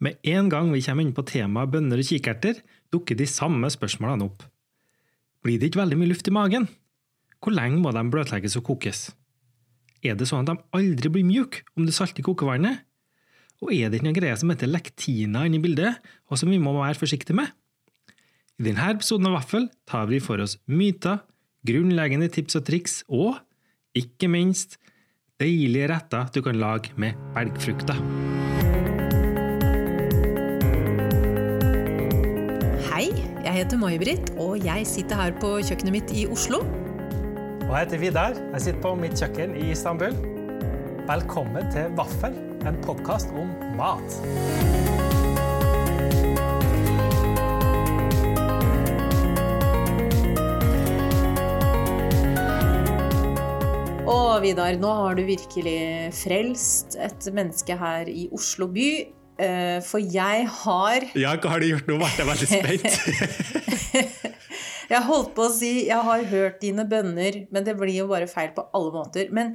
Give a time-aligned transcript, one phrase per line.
[0.00, 2.60] Med en gang vi kommer inn på temaet bønner og kikerter,
[2.92, 4.44] dukker de samme spørsmålene opp.
[5.44, 6.68] Blir det ikke veldig mye luft i magen?
[7.40, 9.10] Hvor lenge må de bløtlegges og kokes?
[10.04, 12.80] Er det sånn at de aldri blir mjuke om du salter kokevannet?
[13.60, 16.00] Og er det ikke noen greier som heter lektiner inne i bildet,
[16.32, 17.52] og som vi må være forsiktige med?
[18.60, 21.20] I denne episoden av Vaffel tar vi for oss myter,
[21.68, 23.36] grunnleggende tips og triks, og
[23.96, 24.78] ikke minst
[25.40, 28.00] deilige retter du kan lage med belgfrukter.
[33.60, 36.62] Jeg heter May-Britt, og jeg sitter her på kjøkkenet mitt i Oslo.
[37.66, 38.38] Og jeg heter Vidar.
[38.54, 40.16] Jeg sitter på mitt kjøkken i Istanbul.
[41.10, 44.16] Velkommen til Vaffel, en podkast om mat.
[54.08, 55.80] Og Vidar, nå har du virkelig
[56.16, 59.19] frelst et menneske her i Oslo by.
[59.40, 61.96] Eh, for jeg har Ja, hva har du gjort nå?
[62.00, 64.00] Ble jeg veldig spent.
[64.92, 68.28] jeg holdt på å si jeg har hørt dine bønner, men det blir jo bare
[68.30, 69.30] feil på alle måter.
[69.34, 69.54] Men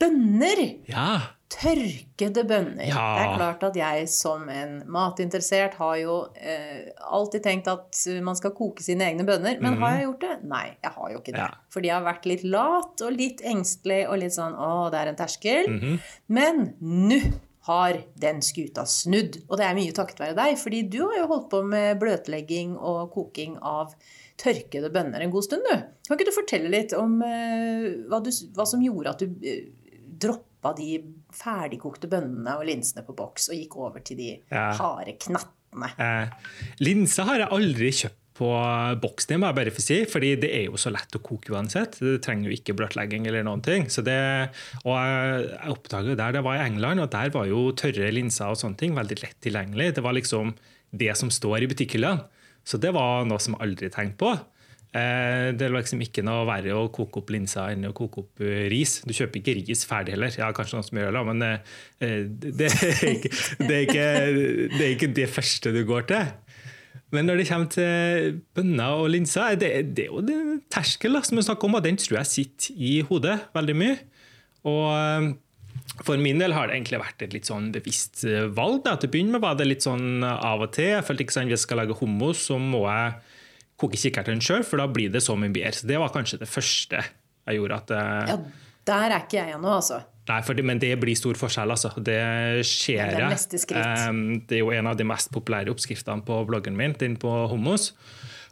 [0.00, 0.62] bønner!
[0.90, 1.08] Ja.
[1.46, 2.88] Tørkede bønner.
[2.88, 3.02] Ja.
[3.16, 8.34] Det er klart at jeg som en matinteressert har jo eh, alltid tenkt at man
[8.38, 9.60] skal koke sine egne bønner.
[9.62, 10.34] Men har jeg gjort det?
[10.50, 11.40] Nei, jeg har jo ikke det.
[11.40, 11.54] Mhm.
[11.54, 11.70] Ja.
[11.76, 15.12] Fordi jeg har vært litt lat og litt engstelig og litt sånn å, det er
[15.12, 15.70] en terskel.
[15.76, 16.00] Mhm.
[16.34, 17.20] Men nå
[17.66, 19.40] har den skuta snudd.
[19.48, 22.76] Og det er mye takket være deg, fordi du har jo holdt på med bløtlegging
[22.78, 23.94] og koking av
[24.38, 25.86] tørkede bønner en god stund, du.
[26.06, 29.94] Kan ikke du fortelle litt om eh, hva, du, hva som gjorde at du uh,
[30.26, 30.90] droppa de
[31.36, 34.68] ferdigkokte bønnene og linsene på boks og gikk over til de Ja.
[34.78, 35.90] harde knattene?
[36.00, 38.48] Eh, linse har jeg aldri kjøpt på
[39.02, 41.96] boksen, må jeg bare få si, fordi det er jo så lett å koke uansett.
[42.02, 43.86] Det trenger jo ikke bløtlegging eller noen ting.
[43.88, 44.16] Det,
[44.84, 48.52] og jeg, jeg jo der det var i England, og der var jo tørre linser
[48.52, 49.94] og sånne ting veldig lett tilgjengelig.
[49.96, 50.52] Det var liksom
[50.96, 52.28] det som står i butikkhyllene.
[52.66, 54.34] Så det var noe som jeg aldri tenkte på.
[54.96, 58.42] Eh, Det er liksom ikke noe verre å koke opp linser enn å koke opp
[58.44, 58.98] eh, ris.
[59.06, 60.32] Du kjøper ikke ris ferdig heller.
[60.38, 63.30] Ja, kanskje noen som gjør det, men eh, det er ikke
[63.62, 64.08] det, er ikke,
[64.76, 66.34] det, er ikke det første du går til.
[67.14, 71.38] Men når det kommer til bønner og linser, det, det er jo den terskel som
[71.38, 73.98] vi snakker om, og den tror jeg sitter i hodet veldig mye.
[74.66, 75.28] Og eh,
[76.02, 78.82] for min del har det egentlig vært et litt sånn bevisst eh, valg.
[78.88, 78.96] Da.
[78.98, 80.96] Til å begynne med var det litt sånn av og til.
[80.96, 83.14] Jeg følte ikke sånn, Hvis jeg skal lage hummus, så må jeg
[83.80, 85.76] koke kikkerten sjøl, for da blir det så mye bedre.
[85.78, 87.80] Så det var kanskje det første jeg gjorde.
[87.84, 88.38] at eh, Ja,
[88.90, 90.02] der er ikke jeg ennå, altså.
[90.28, 91.92] Nei, det, men det blir stor forskjell, altså.
[92.02, 92.16] Det
[92.66, 93.12] skjer.
[93.14, 94.08] Det er.
[94.08, 97.30] Ehm, det er jo en av de mest populære oppskriftene på bloggen min, den på
[97.52, 97.92] hummus.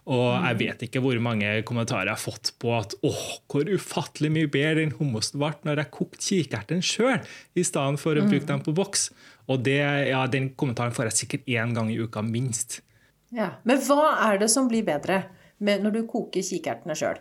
[0.06, 0.44] Og Mm.
[0.46, 4.50] jeg vet ikke hvor mange kommentarer jeg har fått på at åh, hvor ufattelig mye
[4.52, 7.22] bedre den hummusen ble når jeg kokte kikerten sjøl,
[7.56, 8.28] i stedet for å Mm.
[8.30, 9.10] bruke den på boks.
[9.48, 9.80] Og det,
[10.10, 12.82] ja, den kommentaren får jeg sikkert én gang i uka, minst.
[13.32, 13.52] Ja.
[13.64, 15.24] Men hva er det som blir bedre
[15.58, 17.16] med når du koker kikertene sjøl?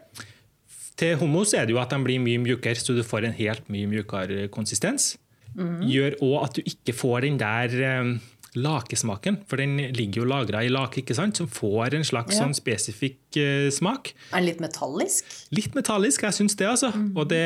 [0.99, 3.69] Til hummus er det jo at de blir mye mjukere, så du får en helt
[3.73, 5.15] mye mjukere konsistens.
[5.57, 8.11] Gjør òg at du ikke får den der eh,
[8.57, 12.43] lakesmaken, for den ligger jo lagra i lake, ikke sant, som får en slags Ja.
[12.43, 14.13] sånn spesifikk eh, smak.
[14.31, 15.25] Er den litt metallisk?
[15.53, 16.91] Litt metallisk, jeg syns det, altså.
[17.15, 17.41] Og det,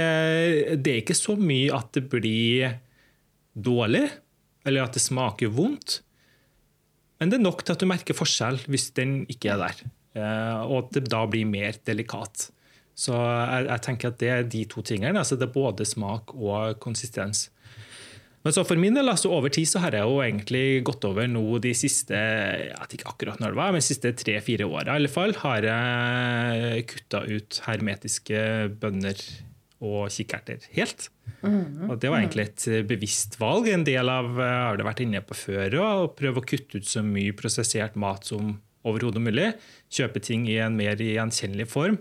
[0.83, 2.75] det er ikke så mye at det blir
[3.55, 4.09] dårlig,
[4.67, 6.01] eller at det smaker vondt.
[7.19, 9.79] Men det er nok til at du merker forskjell hvis den ikke er der.
[10.19, 12.49] Eh, og at det da blir mer delikat.
[12.97, 15.21] Så jeg, jeg tenker at det er de to tingene.
[15.21, 17.47] altså Det er både smak og konsistens.
[18.45, 21.27] Men så for min del, altså over tid så har jeg jo egentlig gått over
[21.27, 24.93] nå de siste jeg vet ikke akkurat når det var, men de siste tre-fire åra
[24.93, 28.39] i alle fall, har jeg kutta ut hermetiske
[28.79, 29.19] bønner
[29.83, 31.09] og kikkerter helt.
[31.43, 33.67] Og Det var egentlig et bevisst valg.
[33.69, 36.87] En del av eh, har det vært inne på før å prøve å kutte ut
[36.87, 38.55] så mye prosessert mat som
[38.87, 39.51] overhodet mulig.
[39.93, 41.99] Kjøpe ting i en mer gjenkjennelig form.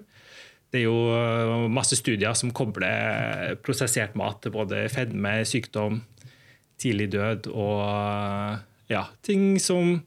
[0.76, 6.02] Det er jo eh, masse studier som kobler prosessert mat til både fedme, sykdom,
[6.76, 8.58] tidlig død og eh,
[8.92, 10.02] ja, ting som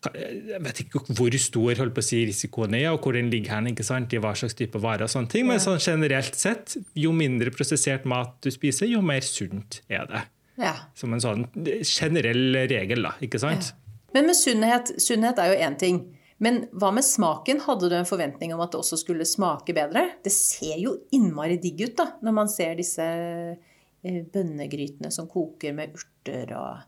[0.00, 4.14] jeg vet ikke hvor stor si, risikoen er, og hvor den ligger hen, ikke sant?
[4.16, 5.04] i hva slags type varer.
[5.04, 9.20] og sånne ting, Men sånn generelt sett, jo mindre prosessert mat du spiser, jo mer
[9.20, 10.22] sunt er det.
[10.56, 10.72] Ja.
[10.96, 11.44] Som en sånn
[11.84, 13.12] generell regel, da.
[13.20, 13.74] ikke sant?
[14.16, 16.00] Men med sunnhet, sunnhet er jo én ting.
[16.40, 17.60] Men hva med smaken?
[17.66, 20.06] Hadde du en forventning om at det også skulle smake bedre?
[20.24, 25.76] Det ser jo innmari digg ut da, når man ser disse eh, bønnegrytene som koker
[25.76, 26.84] med urter og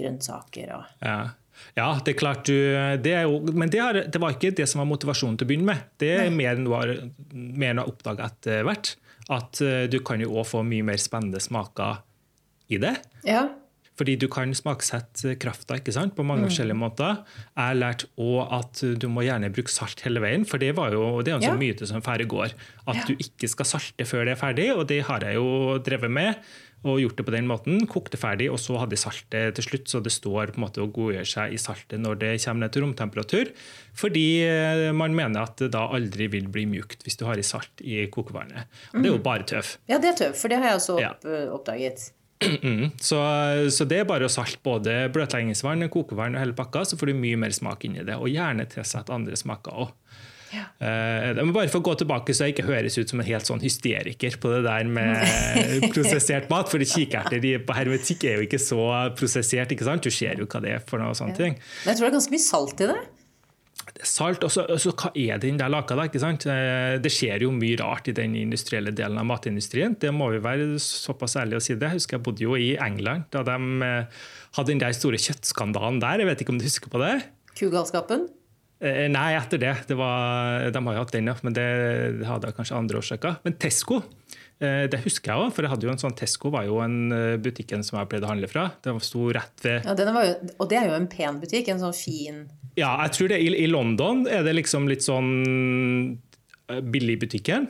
[0.00, 1.18] grønnsaker og Ja.
[1.76, 2.56] Ja, det er klart du
[2.98, 5.50] det er jo, Men det, har, det var ikke det som var motivasjonen til å
[5.52, 5.84] begynne med.
[6.02, 6.90] Det er mer enn du har,
[7.30, 8.96] mer enn har oppdaga etter hvert.
[9.30, 12.02] At eh, du kan jo òg få mye mer spennende smaker
[12.74, 12.96] i det.
[13.28, 13.46] Ja.
[13.94, 16.16] Fordi du kan smaksette krafta ikke sant?
[16.16, 17.20] på mange forskjellige måter.
[17.54, 20.90] Jeg har lært òg at du må gjerne bruke salt hele veien, for det, var
[20.96, 21.62] jo, det er en sånn Ja.
[21.62, 22.52] myte som færre går.
[22.88, 23.04] At Ja.
[23.06, 26.34] du ikke skal salte før det er ferdig, og det har jeg jo drevet med.
[26.84, 27.86] Og gjort det på den måten.
[27.88, 30.82] Kokte ferdig, og så hadde jeg saltet til slutt, så det står på en måte
[30.84, 33.52] å godgjøre seg i saltet når det kommer ned til romtemperatur.
[33.96, 37.46] Fordi eh, man mener at det da aldri vil bli mjukt hvis du har i
[37.46, 38.66] salt i kokevannet.
[38.92, 39.76] Og det er jo bare tøv.
[39.88, 41.24] Ja, det er tøv, for det har jeg også opp,
[41.56, 42.10] oppdaget.
[42.42, 42.90] Mm.
[43.00, 43.18] Så,
[43.72, 47.18] så det er bare å salte både bløtleggingsvann, kokevann og hele pakka, så får du
[47.22, 48.18] mye mer smak inni det.
[48.18, 49.92] Og gjerne tilsett andre smaker òg.
[50.54, 50.68] Ja.
[50.78, 53.48] Uh, men bare for å gå tilbake, så jeg ikke høres ut som en helt
[53.48, 56.70] sånn hysteriker på det der med prosessert mat.
[56.70, 58.84] For kikerter på hermetikk er jo ikke så
[59.18, 59.74] prosessert.
[59.74, 60.06] ikke sant?
[60.06, 61.58] Du ser jo hva det er for noe sånne ting.
[61.58, 63.00] Men jeg tror det er ganske mye salt i det.
[64.06, 65.96] Salt, og så hva er den der laka?
[65.96, 66.44] da, ikke sant?
[66.50, 69.96] Eh, Det skjer jo mye rart i den industrielle delen av matindustrien.
[69.98, 71.88] Det må vi være såpass ærlige å si det.
[71.90, 74.06] Jeg husker jeg bodde jo i England da de eh,
[74.56, 76.22] hadde den der store kjøttskandalen der.
[76.22, 77.12] Jeg vet ikke om du husker på det?
[77.58, 78.26] Kugalskapen.
[78.84, 79.74] Eh, Nei, etter det.
[79.88, 81.68] det var, de har jo hatt den, ja, men det
[82.28, 83.38] hadde kanskje andre årsaker.
[83.46, 84.02] Men Tesco,
[84.60, 85.50] det husker jeg òg.
[85.54, 87.08] For jeg hadde jo en sånn Tesco var jo en
[87.42, 88.68] butikken som jeg pleide å handle fra.
[88.84, 91.68] Det sto rett ved Ja, den var jo, og det er jo en pen butikk.
[91.72, 92.44] En sånn fin
[92.78, 93.40] Ja, jeg tror det.
[93.42, 95.34] I, I London er det liksom litt sånn
[96.90, 97.68] billig butikken.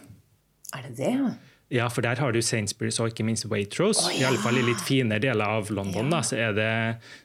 [0.75, 1.17] Er det det?
[1.73, 4.05] Ja, for der har du Sainsbury's og ikke minst Waitrose.
[4.05, 6.13] Å, I alle fall i litt finere deler av London.
[6.13, 6.69] Da, så er det,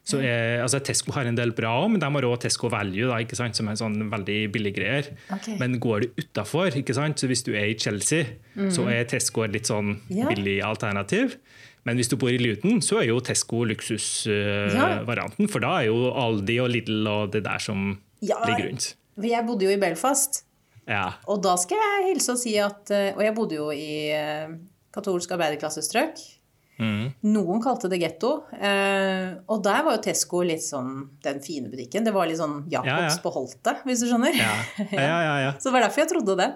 [0.08, 3.10] så er, altså Tesco har en del bra òg, men de har òg Tesco Value,
[3.12, 5.12] da, ikke sant, som er sånn veldig billig greier.
[5.36, 5.60] Okay.
[5.60, 8.32] Men går du utafor, hvis du er i Chelsea,
[8.74, 10.00] så er Tesco et litt sånn.
[10.10, 11.36] Billig alternativ.
[11.88, 13.70] Men hvis du bor i Luton, så er jo Tesco Ja.
[13.74, 15.50] luksusvarianten.
[15.50, 18.96] For da er jo Aldi og Lidl og det der som Ja, ligger rundt.
[19.24, 20.44] Jeg bodde jo i Belfast,
[20.88, 21.14] Ja.
[21.28, 24.48] og da skal jeg hilse og si at eh, Og jeg bodde jo i eh,
[24.94, 26.18] katolsk arbeiderklassestrøk.
[26.80, 27.10] Mm.
[27.24, 28.44] Noen kalte det getto.
[28.56, 32.06] Eh, og der var jo Tesco litt sånn den fine butikken.
[32.06, 33.18] Det var litt sånn Jacobs Ja, ja.
[33.22, 34.34] på Holte, hvis du skjønner.
[34.34, 34.54] Ja.
[34.94, 35.52] Ja, ja, ja.
[35.60, 36.48] Så det var derfor jeg trodde det.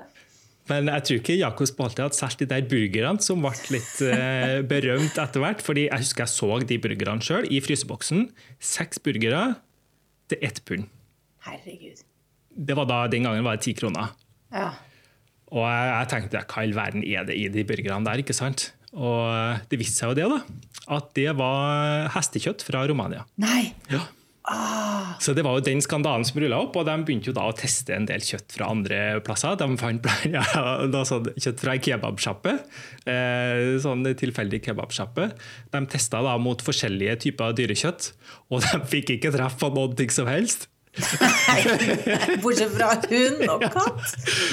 [0.71, 4.61] Men jeg tror ikke Jakob Spalte hadde solgt de der burgerne som ble litt eh,
[4.67, 5.63] berømt etter hvert.
[5.65, 8.29] fordi jeg husker jeg så de burgerne sjøl i fryseboksen.
[8.63, 9.57] Seks burgere
[10.31, 10.87] til ett pund.
[11.43, 12.05] Herregud.
[12.53, 14.13] Det var da, Den gangen var det ti kroner.
[14.53, 14.71] Ja.
[15.51, 18.23] Og jeg, jeg tenkte hva i all verden er det i de burgerne der?
[18.23, 18.71] ikke sant?
[18.93, 20.39] Og det viste seg jo det, da.
[20.95, 23.25] At det var hestekjøtt fra Romania.
[23.41, 23.73] Nei!
[23.91, 24.05] Ja.
[25.23, 27.55] Så det var jo den skandalen som rulla opp, og de begynte jo da å
[27.55, 29.55] teste en del kjøtt fra andre plasser.
[29.59, 30.43] De fant ja,
[31.07, 32.57] sånn kjøtt fra ei kebabsjappe,
[33.07, 35.29] eh, sånn tilfeldig kebabsjappe.
[35.71, 38.11] De testa da mot forskjellige typer dyrekjøtt,
[38.51, 40.67] og de fikk ikke treff på noe som helst.
[40.93, 42.37] Nei.
[42.43, 44.03] Bortsett fra hund og katt.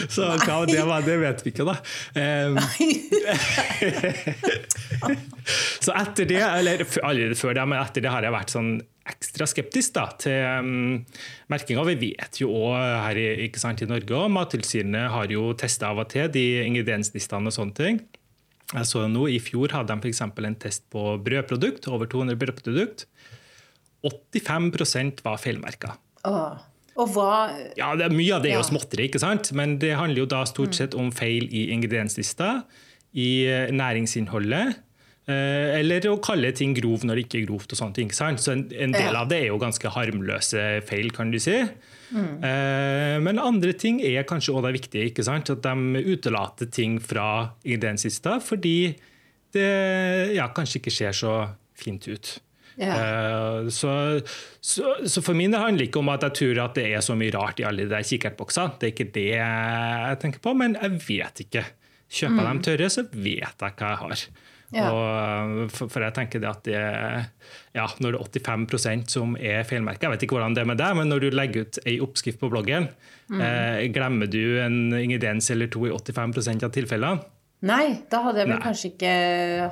[0.08, 1.76] Så hva det var, det vet vi ikke, da.
[5.84, 8.70] Så etter det, eller allerede før det, men etter det har jeg vært sånn
[9.10, 11.04] ekstra skeptisk da, til um,
[11.52, 11.82] merkinga.
[11.90, 15.84] Vi vet jo òg her i, ikke sant, i Norge og Mattilsynet har jo testa
[15.90, 17.96] av og til de ingredienslistene og sånne ting.
[18.70, 20.20] Jeg så nå I fjor hadde de f.eks.
[20.22, 22.98] en test på brødprodukt, over 200 brødprodukt.
[24.06, 25.90] 85% var feilmerka.
[26.24, 26.58] Åh.
[27.00, 28.68] Og hva Ja, det Mye av det er jo Ja.
[28.68, 29.52] småtteri, ikke sant?
[29.52, 32.64] men det handler jo da stort sett om feil i ingredienslista,
[33.14, 34.76] i eh, næringsinnholdet,
[35.28, 37.72] eh, eller å kalle ting grov når det ikke er grovt.
[37.72, 38.38] og sånne ting, sant?
[38.40, 39.20] Så en, en del Ja.
[39.22, 41.56] av det er jo ganske harmløse feil, kan du si.
[42.12, 45.04] Eh, Men andre ting er kanskje også det viktige.
[45.10, 45.48] ikke sant?
[45.50, 48.96] At de utelater ting fra ingredienslista fordi
[49.52, 52.40] det ja, kanskje ikke ser så fint ut.
[52.80, 53.92] Eh, Så,
[54.60, 57.16] så, så for min det handler ikke om at jeg tror at det er så
[57.18, 58.78] mye rart i alle de kikkertboksene.
[58.80, 61.64] Det er ikke det jeg tenker på, men jeg vet ikke.
[62.10, 64.24] Kjøper jeg dem tørre, så vet jeg hva jeg har.
[64.70, 64.86] Ja.
[64.94, 66.80] Og for, for jeg tenker det at det,
[67.74, 70.78] ja, Når det er 85% som er feilmerket Jeg vet ikke hvordan det er med
[70.78, 72.86] deg, men når du legger ut ei oppskrift på bloggen,
[73.34, 77.18] eh, glemmer du en ingrediens eller to i 85% av tilfellene?
[77.66, 78.64] Nei, da hadde jeg vel Nei.
[78.64, 79.14] kanskje ikke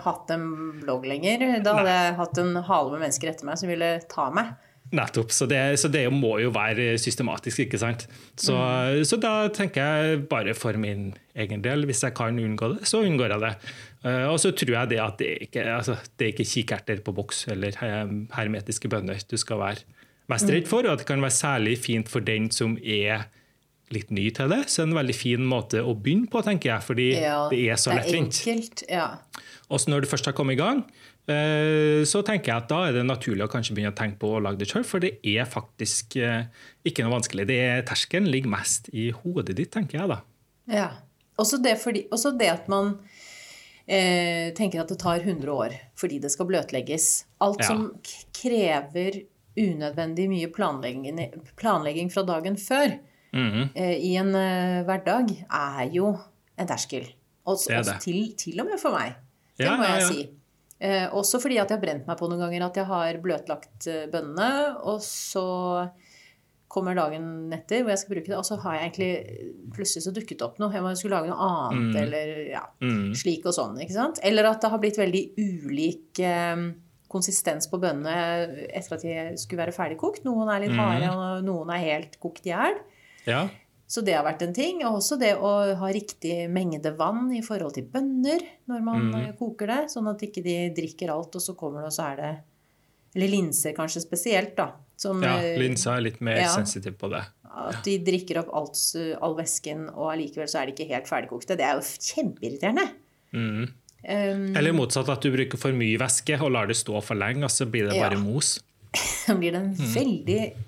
[0.05, 0.49] hatt en
[0.83, 1.45] blogg lenger.
[1.65, 4.57] Da hadde jeg hatt en hale med mennesker etter meg som ville ta meg.
[4.93, 5.33] Nettopp.
[5.33, 8.07] Så det, så det må jo være systematisk, ikke sant.
[8.41, 8.57] Så,
[9.09, 13.03] så da tenker jeg bare for min egen del, hvis jeg kan unngå det, så
[13.05, 13.55] unngår jeg det.
[14.05, 17.17] Eh, og så tror jeg det at det ikke altså, det er ikke kikerter på
[17.17, 17.77] boks eller
[18.37, 22.09] hermetiske bønner du skal være mest redd for, og at det kan være særlig fint
[22.13, 23.29] for den som er
[23.95, 24.63] litt ny til det.
[24.69, 27.07] Så er det en veldig fin måte å begynne på, tenker jeg, fordi
[27.53, 28.85] det er så lettvint.
[28.91, 29.07] Ja.
[29.69, 30.83] Og når du først har kommet i gang,
[31.29, 34.31] eh, så tenker jeg at da er det naturlig å kanskje begynne å tenke på
[34.37, 36.47] å lage det sjøl, for det er faktisk eh,
[36.89, 37.47] ikke noe vanskelig.
[37.51, 40.23] Det er, terskelen ligger mest i hodet ditt, tenker jeg da.
[40.73, 40.89] ja.
[41.39, 42.97] Også det, fordi, også det at man
[43.87, 47.05] eh, tenker at det tar 100 år fordi det skal bløtlegges.
[47.47, 47.69] Alt Ja.
[47.69, 47.85] som
[48.35, 49.21] krever
[49.59, 51.21] unødvendig mye planlegging,
[51.55, 52.97] planlegging fra dagen før
[53.35, 56.15] Eh, i en eh, hverdag, er jo
[56.59, 57.07] en terskel.
[57.49, 59.15] Også, Det er også til, til og med for meg.
[59.59, 60.09] Det Ja, må jeg ja.
[60.09, 60.29] si.
[60.81, 63.87] Eh, også fordi at jeg har brent meg på noen ganger at jeg har bløtlagt
[63.91, 65.91] eh, bønnene, og så
[66.69, 70.13] kommer dagen etter hvor jeg skal bruke det, og så har jeg egentlig Plutselig så
[70.15, 70.71] dukket opp noe.
[70.73, 73.15] Jeg skulle lage noe annet, eller ja, Mm.
[73.17, 73.79] slik og sånn.
[73.81, 74.21] ikke sant?
[74.23, 76.63] Eller at det har blitt veldig ulik eh,
[77.09, 80.25] konsistens på bønnene etter at de skulle være ferdigkokt.
[80.29, 82.77] Noen er litt harde, og noen er helt kokt i hjel.
[83.29, 83.47] Ja.
[83.89, 84.83] Så det har vært en ting.
[84.85, 89.31] Og også det å ha riktig mengde vann i forhold til bønner når man mm.
[89.41, 92.23] koker det, sånn at ikke de drikker alt, og så kommer det, og så er
[92.23, 92.37] det
[93.17, 94.75] Eller linser kanskje spesielt, da.
[94.99, 95.39] Som, ja.
[95.41, 96.53] linser Linsa er litt mer ja.
[96.53, 97.23] sensitiv på det.
[97.59, 98.81] At de drikker opp alt,
[99.25, 101.57] all væsken, og allikevel så er de ikke helt ferdigkokte.
[101.59, 102.85] Det er jo kjempeirriterende.
[103.33, 103.69] Mm.
[103.99, 107.47] Um, Eller motsatt, at du bruker for mye væske og lar det stå for lenge,
[107.49, 108.05] og så blir det Ja.
[108.09, 108.59] bare mos.
[109.27, 110.68] Da blir det en veldig uh,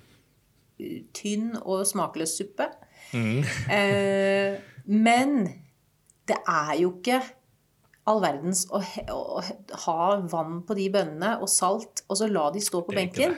[1.16, 2.70] tynn og smakløs suppe.
[3.10, 4.54] Eh,
[4.86, 5.32] men
[6.30, 7.16] det er jo ikke
[8.10, 9.42] all verdens å, å
[9.84, 13.34] ha vann på de bønnene og salt, og så la de stå på benken.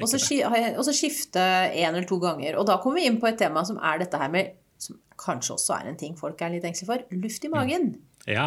[0.00, 2.56] Og så, og så skifte en eller to ganger.
[2.60, 5.56] Og da kommer vi inn på et tema som er dette her med Som kanskje
[5.58, 7.18] også er en ting folk er litt engstelige for.
[7.20, 7.90] Luft i magen.
[8.24, 8.46] Ja.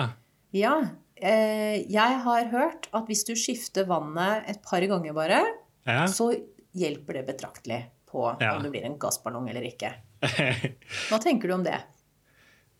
[0.55, 0.77] Ja.
[1.13, 5.43] Eh, jeg har hørt at hvis du skifter vannet et par ganger bare,
[5.85, 6.07] ja.
[6.09, 6.31] så
[6.73, 8.53] hjelper det betraktelig på Ja.
[8.55, 9.89] om det blir en gassballong eller ikke.
[11.09, 11.81] Hva tenker du om det?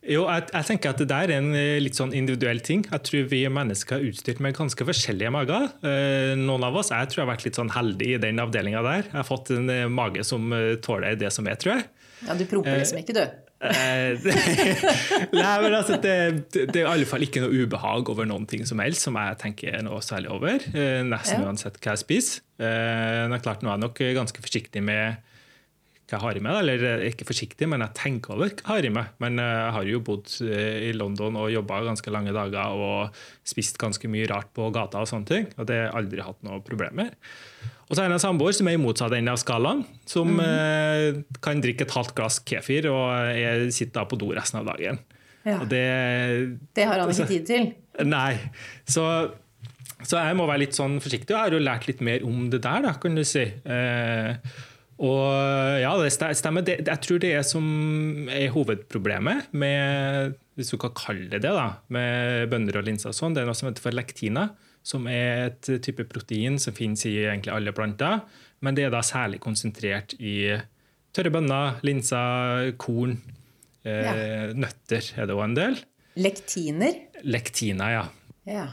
[0.04, 2.82] Jo, jeg, jeg tenker at det der er en eh, litt sånn individuell ting.
[2.90, 5.64] Jeg tror vi mennesker er utstyrt med ganske forskjellige mager.
[5.80, 8.82] Eh, noen av oss, Jeg tror jeg har vært litt sånn heldig i den avdelinga
[8.84, 9.06] der.
[9.08, 10.52] Jeg har fått en eh, mage som
[10.84, 11.86] tåler det som er, tror jeg.
[12.28, 13.24] Ja, Du promper liksom ikke, du.
[13.64, 14.18] Eh,
[15.32, 16.14] Nei, men altså, det,
[16.52, 19.38] det er i alle fall ikke noe ubehag over noen ting som helst, som jeg
[19.40, 20.58] tenker noe særlig over.
[20.74, 21.48] eh, Nesten Ja.
[21.48, 22.42] uansett hva jeg spiser.
[22.60, 25.16] Men Det er klart, Nå er jeg nok ganske forsiktig med
[26.04, 26.58] hva jeg har i meg.
[26.60, 29.14] Eller eh, ikke forsiktig, men jeg tenker over hva jeg har i meg.
[29.24, 33.24] Men eh, jeg har jo bodd eh, i London og jobba ganske lange dager og
[33.46, 35.48] spist ganske mye rart på gata og sånne ting.
[35.56, 37.16] Og det har jeg aldri hatt noe problem med.
[37.84, 41.18] Og så er det en samboer som er i motsatt ende av skalaen, som mm.
[41.44, 45.02] kan drikke et halvt glass kefir og jeg sitter da på do resten av dagen.
[45.44, 45.58] Ja.
[45.68, 45.84] Det,
[46.72, 47.66] Det har han ikke tid til.
[48.16, 48.38] Nei.
[48.88, 49.04] Så,
[50.00, 51.34] så jeg må være litt sånn forsiktig.
[51.34, 53.44] Og jeg har jo lært litt mer om det der, da, kan du si.
[53.44, 54.56] Eh,
[55.02, 56.62] og ja, det stemmer.
[56.66, 57.64] Det, jeg tror det er som
[58.30, 63.16] er hovedproblemet med hvis du kan kalle det det, da, med bønner og linser og
[63.16, 64.48] sånn, det er noe som heter for lektina,
[64.86, 68.20] som er et type protein som finnes i egentlig alle planter,
[68.62, 70.54] men det er da særlig konsentrert i
[71.14, 73.16] tørre bønner, linser, korn,
[73.82, 75.78] eh, nøtter er det òg en del.
[76.22, 77.00] Lektiner.
[77.26, 78.04] Lektina, ja.
[78.46, 78.68] Ja.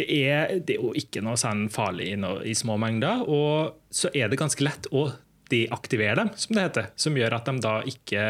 [0.00, 3.24] Det er, det er jo ikke noe sånn farlig i, noe, i små mengder.
[3.28, 5.10] Og så er det ganske lett å
[5.50, 6.90] deaktivere dem, som det heter.
[7.00, 8.22] Som gjør at de da ikke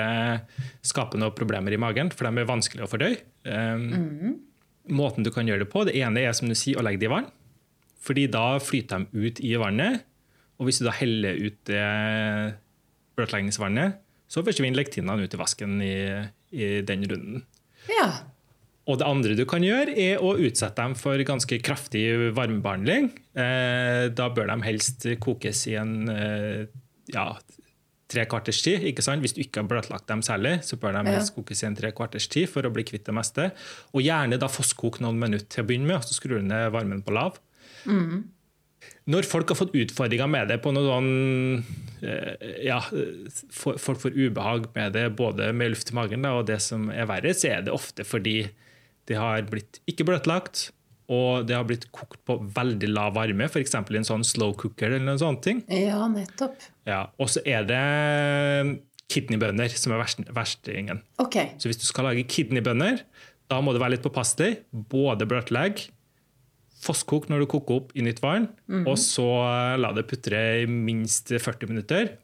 [0.87, 3.21] skaper noen problemer i magen, for de er vanskelig å fordøye.
[3.45, 4.39] Um,
[4.91, 7.11] Måten du kan gjøre det på, det ene er som du sier, å legge det
[7.11, 7.29] i vann.
[8.01, 10.07] Fordi da flyter de ut i vannet.
[10.59, 11.85] Og hvis du da heller ut det
[13.19, 14.01] bløtleggingsvannet,
[14.31, 15.95] så forsvinner lektinene ut i vasken i,
[16.57, 17.45] i den runden.
[17.93, 18.11] ja.
[18.89, 23.11] Og det andre du kan gjøre, er å utsette dem for ganske kraftig varmebehandling.
[23.39, 26.65] Eh, da bør de helst kokes i en eh,
[27.13, 27.27] ja,
[28.11, 28.87] tre kvarters tid.
[28.91, 29.23] Ikke sant?
[29.23, 31.93] Hvis du ikke har bløtlagt dem særlig, så bør de helst kokes i en tre
[31.97, 33.51] kvarters tid for å bli kvitt det meste.
[33.95, 36.73] Og gjerne da fosskok noen minutter til å begynne med, og så skrur du ned
[36.75, 37.39] varmen på lav.
[39.11, 41.11] Når folk har fått utfordringer med det på noe sånn
[42.05, 42.79] eh, ja,
[43.53, 47.35] Folk får ubehag med det både med luft i magen og det som er verre,
[47.37, 48.43] så er det ofte fordi
[49.09, 50.71] det har blitt ikke bløtlagt,
[51.11, 53.75] og det har blitt kokt på veldig lav varme, f.eks.
[53.75, 55.63] i en sånn slow cooker eller noen sånne ting.
[55.73, 56.55] ja, nettopp.
[56.87, 57.81] Ja, og så er det
[59.11, 61.01] kidneybønner som er verstingen.
[61.19, 61.41] Ok.
[61.59, 63.03] Så hvis du skal lage kidneybønner,
[63.51, 64.61] da må du være litt påpasselig.
[64.71, 65.83] Både bløtlegg,
[66.81, 68.47] fosskok når du koker opp i nytt vann,
[68.87, 69.27] og så
[69.83, 72.15] la det putre i minst 40 minutter.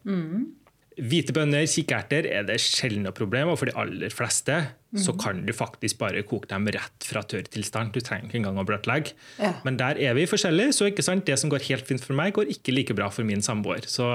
[0.97, 4.55] Hvite bønner, kikkerter, er det sjelden noe problem, og for de aller fleste
[4.97, 7.91] så kan du faktisk bare koke dem rett fra tørr tilstand.
[7.93, 9.13] Du trenger ikke engang å bløtlegge.
[9.37, 9.51] Ja.
[9.67, 12.73] Men der er vi forskjellige, så det som går helt fint for meg, går ikke
[12.73, 13.85] like bra for min samboer.
[13.85, 14.07] Så,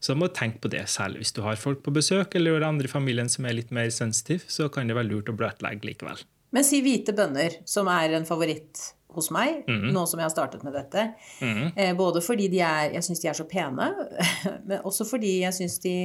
[0.00, 2.70] så må du tenke på det, særlig hvis du har folk på besøk eller det
[2.70, 5.90] andre i familien som er litt mer sensitive, så kan det være lurt å bløtlegge
[5.90, 6.24] likevel.
[6.54, 10.62] Men si hvite bønner, som er en favoritt hos meg, nå som jeg har startet
[10.66, 11.04] med dette.
[11.40, 13.90] Eh, både fordi de er, jeg syns de er så pene,
[14.68, 15.96] men også fordi jeg syns de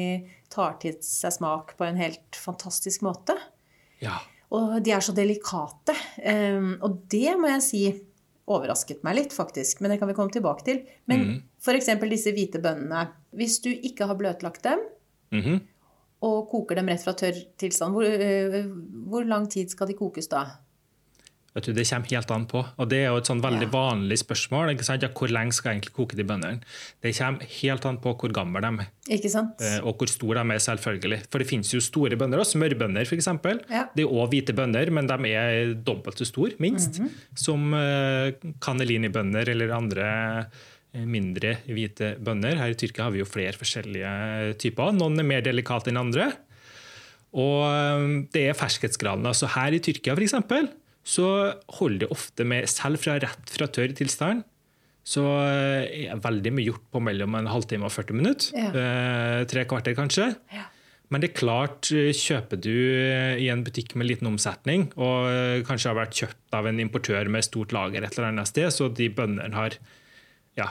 [0.52, 3.38] tar til seg smak på en helt fantastisk måte.
[4.04, 4.18] Ja.
[4.56, 5.96] Og de er så delikate.
[6.26, 7.82] Um, og det må jeg si
[8.50, 9.82] overrasket meg litt, faktisk.
[9.82, 10.80] Men det kan vi komme tilbake til.
[11.10, 11.36] Men mm.
[11.62, 11.92] f.eks.
[12.10, 13.06] disse hvite bønnene.
[13.38, 14.82] Hvis du ikke har bløtlagt dem,
[15.32, 15.60] mm -hmm.
[16.22, 18.66] og koker dem rett fra tørr tilstand, hvor, uh,
[19.10, 20.46] hvor lang tid skal de kokes da?
[21.58, 22.62] Du, det kommer helt an på.
[22.78, 23.72] Og Det er jo et sånn veldig ja.
[23.74, 24.70] vanlig spørsmål.
[24.78, 26.62] Ja, hvor lenge skal jeg egentlig koke de bønnene?
[27.02, 28.90] Det kommer helt an på hvor gamle de er.
[29.18, 29.64] Ikke sant?
[29.66, 31.22] Eh, og hvor store de er, selvfølgelig.
[31.34, 33.30] For det finnes jo store bønner, også smørbønner f.eks.
[33.72, 33.88] Ja.
[33.96, 37.36] Det er òg hvite bønner, men de er dobbelt så store, minst, mm -hmm.
[37.36, 40.06] som uh, eller andre
[40.94, 42.58] eh, mindre hvite bønner.
[42.58, 44.92] Her i Tyrkia har vi jo flere forskjellige typer.
[44.94, 46.32] Noen er mer delikate enn andre.
[47.34, 49.26] Og det er ferskhetsgraden.
[49.26, 50.70] altså Her i Tyrkia for eksempel,
[51.06, 51.28] så
[51.80, 54.46] holder det ofte med, selv fra rett fra tørr tilstand,
[55.10, 58.52] så eh, er veldig mye gjort på mellom en halvtime og 40 minutter.
[58.58, 58.70] Ja.
[58.74, 60.32] Eh, tre kvarter, kanskje.
[60.54, 60.68] Ja.
[61.10, 65.90] Men det er klart, eh, kjøper du i en butikk med liten omsetning, og kanskje
[65.90, 69.10] har vært kjøpt av en importør med stort lager et eller annet sted, så de
[69.10, 69.80] bøndene har
[70.60, 70.68] ja,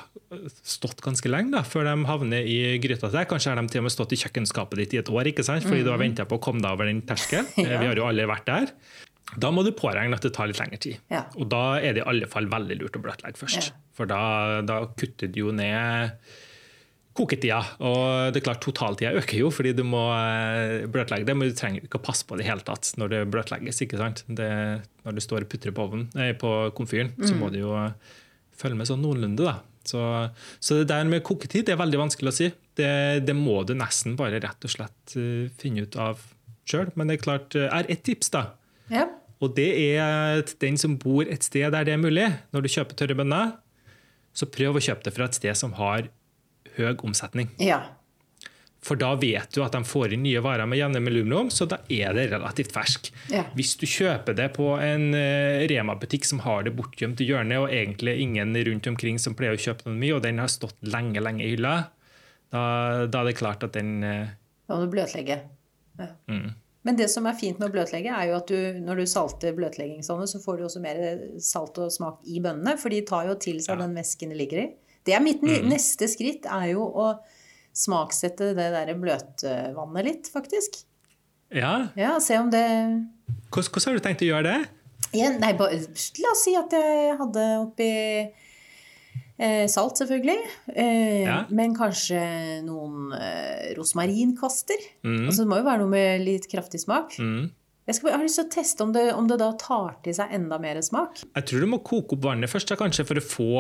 [0.66, 3.86] stått ganske lenge da, før de havner i gryta til Kanskje har de til og
[3.86, 5.64] med stått i kjøkkenskapet ditt i et år ikke sant?
[5.64, 5.86] fordi mm.
[5.86, 7.48] du har venta på å komme deg over den terskelen.
[7.62, 7.78] ja.
[7.80, 8.72] Vi har jo alle vært der.
[9.36, 11.00] Da må du påregne at det tar litt lengre tid.
[11.12, 11.26] Ja.
[11.36, 13.70] Og da er det i alle fall veldig lurt å bløtlegge først.
[13.70, 13.80] Ja.
[13.96, 14.20] For da,
[14.64, 16.16] da, kutter du jo ned
[17.18, 17.58] koketida.
[17.84, 21.58] Og det er klart totaltida øker jo fordi du må eh, bløtlegge det, men du
[21.58, 23.82] trenger ikke å passe på det i hele tatt når det bløtlegges.
[23.84, 24.22] ikke sant?
[24.28, 24.48] Det,
[25.04, 27.26] når du står og putrer på, nei, på komfyren, mm.
[27.26, 27.74] så må du jo
[28.58, 29.44] følge med sånn noenlunde.
[29.44, 29.58] da.
[29.88, 30.00] Så,
[30.60, 32.50] så, det der med koketid det er veldig vanskelig å si.
[32.78, 32.90] Det,
[33.26, 36.20] det må du nesten bare rett og slett uh, finne ut av
[36.68, 36.92] sjøl.
[36.94, 38.50] Men det er klart, uh, er ett tips, da.
[38.92, 39.08] Ja.
[39.38, 42.26] Og det er den som bor et sted der det er mulig.
[42.54, 43.52] Når du kjøper tørre bønner,
[44.34, 46.10] så prøv å kjøpe det fra et sted som har
[46.78, 47.50] høy omsetning.
[47.62, 47.82] Ja.
[48.84, 51.80] For da vet du at de får inn nye varer med jevne mellomrom, så da
[51.90, 53.10] er det relativt fersk.
[53.32, 53.42] Ja.
[53.58, 57.74] Hvis du kjøper det på en uh, Rema-butikk som har det bortgjemt i hjørnet, og
[57.74, 61.22] egentlig ingen rundt omkring som pleier å kjøpe noe mye, og den har stått lenge
[61.24, 61.74] lenge i hylla,
[62.54, 62.62] da,
[63.10, 64.30] da er det klart at den uh,
[64.68, 65.42] Da må du bløtlegge.
[65.98, 66.12] Ja.
[66.30, 66.54] Mm.
[66.88, 69.52] Men det som er fint med å bløtlegge, er jo at du, når du salter
[69.52, 71.00] bløtleggingsovnen, så får du også mer
[71.44, 73.82] salt og smak i bønnene, for de tar jo til seg ja.
[73.82, 74.68] den væsken de ligger i.
[75.04, 75.68] Det er mitt mm.
[75.68, 77.10] neste skritt, er jo å
[77.76, 80.80] smaksette det der bløtvannet litt, faktisk.
[81.52, 81.90] Ja.
[81.96, 82.64] ja se om det
[83.52, 84.58] hvordan, hvordan har du tenkt å gjøre det?
[85.16, 85.78] Ja, nei, bare,
[86.20, 87.92] la oss si at jeg hadde oppi
[89.38, 90.38] Eh, salt, selvfølgelig.
[90.74, 91.36] Eh, ja.
[91.54, 92.18] Men kanskje
[92.66, 94.82] noen eh, rosmarinkvaster.
[95.06, 95.28] Mm.
[95.28, 97.14] Altså, det må jo være noe med litt kraftig smak.
[97.22, 97.46] Mm.
[97.88, 100.16] Jeg, skal, jeg, har lyst til å teste om det, om det, da tar til
[100.18, 101.22] seg enda mer smak.
[101.30, 103.52] Jeg tror du må koke opp vannet først, da, kanskje, for å få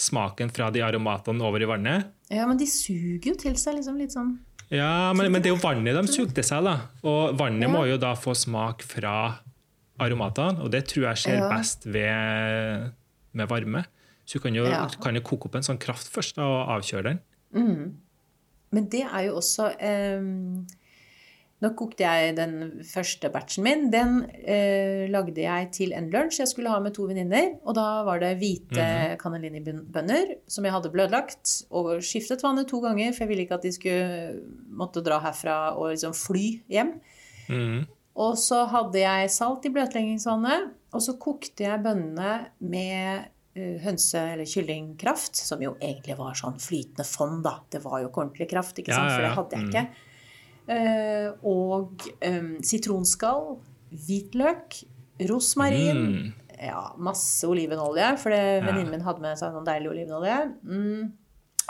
[0.00, 2.08] smaken fra de aromatene over i vannet.
[2.32, 4.38] Ja, men de suger jo til seg liksom litt sånn
[4.72, 6.76] Ja, men, men det er jo vannet de suger til seg, da.
[7.04, 7.72] Og vannet ja.
[7.76, 9.14] må jo da få smak fra
[10.00, 11.48] aromatene, og det tror jeg skjer ja.
[11.52, 12.90] best ved,
[13.36, 13.84] med varme.
[14.30, 14.84] Så du kan jo, ja.
[15.02, 17.24] kan jo koke opp en sånn kraft først da, og avkjøre den.
[17.50, 17.86] Mm.
[18.70, 20.28] Men det er jo også eh,
[21.60, 22.52] Nå kokte jeg den
[22.86, 23.88] første batchen min.
[23.92, 27.50] Den eh, lagde jeg til en lunsj jeg skulle ha med to venninner.
[27.66, 29.18] Og da var det hvite mm.
[29.20, 31.56] cannellini-bønner som jeg hadde blødlagt.
[31.76, 34.38] Og skiftet vannet to ganger, for jeg ville ikke at de skulle
[34.72, 36.94] måtte dra herfra og liksom fly hjem.
[37.50, 37.82] Mm.
[38.24, 42.32] Og så hadde jeg salt i bløtleggingsvannet, og så kokte jeg bønnene
[42.72, 47.56] med hønse- eller kyllingkraft, som jo egentlig var sånn flytende fond, da.
[47.70, 49.10] Det var jo ikke ordentlig kraft, ikke sant?
[49.14, 50.06] for det hadde jeg ikke.
[50.70, 51.38] Mm.
[51.50, 53.56] og um, sitronskall,
[53.90, 54.76] hvitløk,
[55.26, 56.04] rosmarin.
[56.04, 56.28] Mm.
[56.60, 58.60] Ja, masse olivenolje, for ja.
[58.62, 60.38] venninnen min hadde med seg noen deilig olivenolje.
[60.62, 61.08] Mm.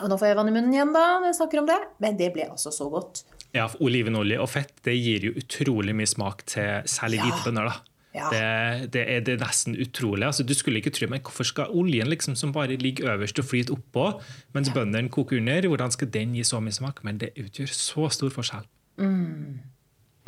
[0.00, 1.78] Og nå får jeg vann i munnen igjen da, når jeg snakker om det.
[2.02, 3.22] Men det ble altså så godt.
[3.54, 7.26] Ja, Olivenolje og fett det gir jo utrolig mye smak til særlig ja.
[7.26, 7.70] hvite bønner.
[7.70, 7.89] da.
[8.14, 8.26] Ja.
[8.32, 10.26] Det, det, er, det, er, nesten utrolig.
[10.26, 13.46] Altså, du skulle ikke tro, men Hvorfor skal oljen liksom, som bare ligger øverst og
[13.46, 14.08] flyter oppå,
[14.56, 14.74] mens ja.
[14.74, 17.04] bøndene koker under, hvordan skal den gi så mye smak?
[17.06, 18.66] Men det utgjør så stor forskjell.
[18.98, 19.60] Mm.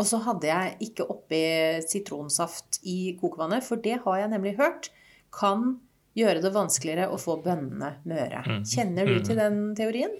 [0.00, 1.42] Og så hadde jeg ikke oppi
[1.84, 4.92] sitronsaft i kokevannet, for det har jeg nemlig hørt
[5.32, 5.80] kan
[6.18, 8.44] gjøre det vanskeligere å få bønnene møre.
[8.44, 8.62] Mm.
[8.68, 9.24] Kjenner du mm.
[9.26, 10.14] til den teorien?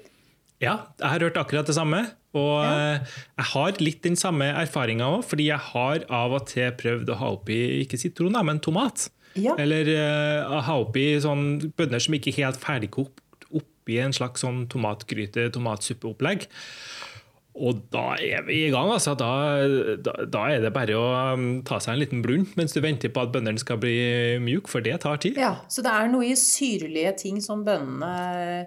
[0.62, 2.04] Ja, jeg har hørt akkurat det samme.
[2.38, 2.72] Og ja.
[2.96, 7.12] Eh, jeg har litt den samme erfaringa òg, fordi jeg har av og til prøvd
[7.12, 9.10] å ha oppi ikke sitron, men tomat.
[9.38, 9.56] Ja.
[9.60, 14.66] Eller uh, ha oppi sånn bønner som ikke er helt ferdigkokt, oppi en slags sånn
[14.72, 16.48] tomatgryte, tomatsuppeopplegg.
[17.52, 18.88] Og da er vi i gang.
[18.94, 19.12] altså.
[19.18, 19.28] Da,
[20.00, 23.12] da, da, er det bare å um, ta seg en liten blund mens du venter
[23.12, 25.36] på at bøndene skal bli mjuk, for det tar tid.
[25.40, 28.64] Ja, Så det er noe i syrlige ting som bønnene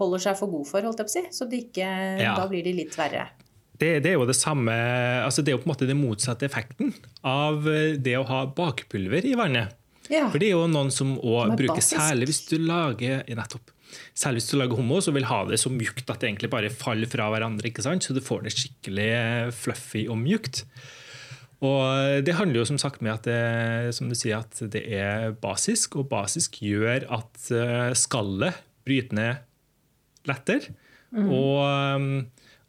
[0.00, 1.24] holder seg for god for, holdt jeg på å si.
[1.36, 1.88] Så ikke,
[2.20, 2.34] ja.
[2.38, 3.28] da blir de litt verre.
[3.80, 4.74] det, det, er jo det samme
[5.24, 6.94] altså Det er jo på en måte den motsatte effekten
[7.26, 9.76] av eh, det å ha bakpulver i vannet.
[10.10, 10.26] Ja.
[10.30, 12.00] For det er jo noen som òg bruker basisk.
[12.00, 13.70] Særlig hvis du lager nettopp.
[14.14, 16.72] Særlig hvis du lager hummus og vil ha det så mjukt at det egentlig bare
[16.72, 17.70] faller fra hverandre.
[17.70, 18.06] ikke sant?
[18.06, 19.12] Så du får det skikkelig
[19.54, 20.64] fluffy og mjukt.
[21.60, 25.36] Og Det handler jo som sagt med at det, som du sier, at det er
[25.42, 28.56] basisk, og basisk gjør at eh, skallet
[28.88, 29.46] bryter ned
[30.30, 30.76] lettere.
[31.10, 32.12] Og um,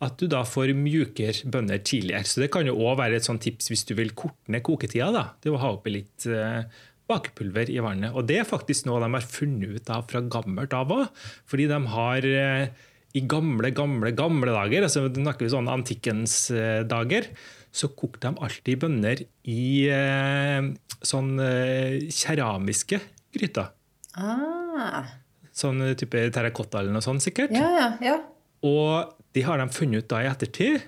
[0.01, 2.25] at du da får mjukere bønner tidligere.
[2.25, 5.11] Så Det kan jo også være et sånt tips hvis du vil korte ned koketida.
[5.13, 6.65] da, Det å ha oppi litt eh,
[7.09, 8.15] bakepulver i vannet.
[8.17, 11.05] Og Det er faktisk noe de har funnet ut av fra gammelt av òg.
[11.45, 12.81] Fordi de har eh,
[13.13, 17.27] i gamle, gamle gamle dager, altså snakker vi sånn antikkens eh, dager,
[17.71, 19.21] så kokte de alltid bønner
[19.51, 20.71] i eh,
[21.05, 23.01] sånn eh, keramiske
[23.35, 23.69] gryter.
[24.17, 25.20] Ah.
[25.61, 27.53] Sånn type terrakotta eller noe sånt, sikkert.
[27.53, 28.17] Ja, ja, ja.
[28.65, 30.81] Og de har de funnet ut da i ettertid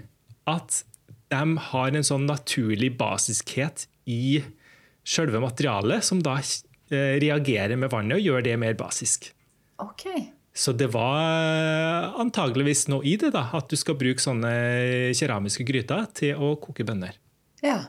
[0.49, 0.83] at
[1.33, 4.43] de har en sånn naturlig basiskhet i
[5.07, 9.31] selve materialet, som da eh, reagerer med vannet og gjør det mer basisk.
[9.81, 10.05] Ok.
[10.53, 14.53] Så det var eh, antageligvis noe i det, da, at du skal bruke sånne
[15.17, 17.17] keramiske gryter til å koke bønner.
[17.63, 17.79] Ja.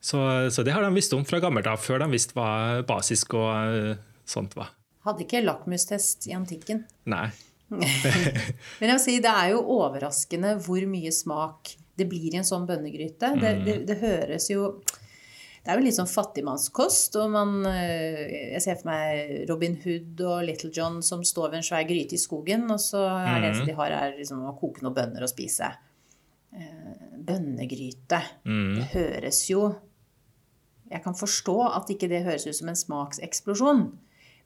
[0.00, 0.20] Så,
[0.52, 3.50] så det har de visst om fra gammelt av, før de visste hva basisk og
[3.54, 4.74] eh, sånt var.
[5.06, 6.84] Hadde ikke lakmustest i antikken.
[7.08, 7.28] Nei.
[7.70, 12.46] Men jeg vil si, det er jo overraskende hvor mye smak det blir i en
[12.48, 13.34] sånn bønnegryte.
[13.38, 14.72] Det, det, det høres jo
[15.60, 17.16] Det er jo litt sånn fattigmannskost.
[17.20, 21.60] og man, eh, Jeg ser for meg Robin Hood og Little John som står ved
[21.60, 24.56] en svær gryte i skogen, og så er det eneste de har, er liksom å
[24.58, 25.68] koke noen bønner og spise.
[26.50, 27.20] Bønnegryte.
[27.28, 28.20] Bønnegryte.
[28.80, 29.68] Det høres jo
[30.90, 33.84] Jeg kan forstå at ikke det høres ut som en smakseksplosjon.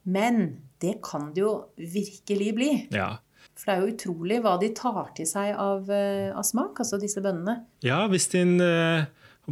[0.05, 2.73] Men det kan det jo virkelig bli.
[2.95, 3.17] Ja.
[3.55, 6.99] For det er jo utrolig hva de tar til seg av, eh, av smak, altså
[7.01, 7.61] disse bønnene.
[7.87, 9.07] Ja, hvis din eh,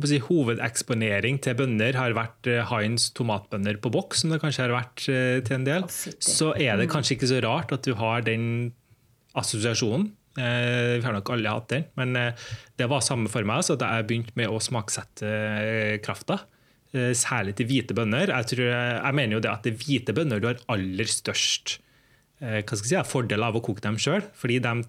[0.08, 4.74] si, hovedeksponering til bønner har vært eh, Heinz tomatbønner på boks, som det kanskje har
[4.74, 8.72] vært til en del, så er det kanskje ikke så rart at du har den
[9.38, 10.10] assosiasjonen.
[10.32, 13.60] Vi har nok alle hatt den, men det var samme for meg.
[13.66, 15.28] Så da jeg begynte med å smaksette
[16.04, 16.38] krafta,
[17.16, 20.42] særlig til hvite bønner jeg, tror, jeg mener jo det at det er hvite bønner
[20.42, 21.78] du har aller størst
[22.44, 24.82] eh, si, fordel av å koke dem sjøl, fordi de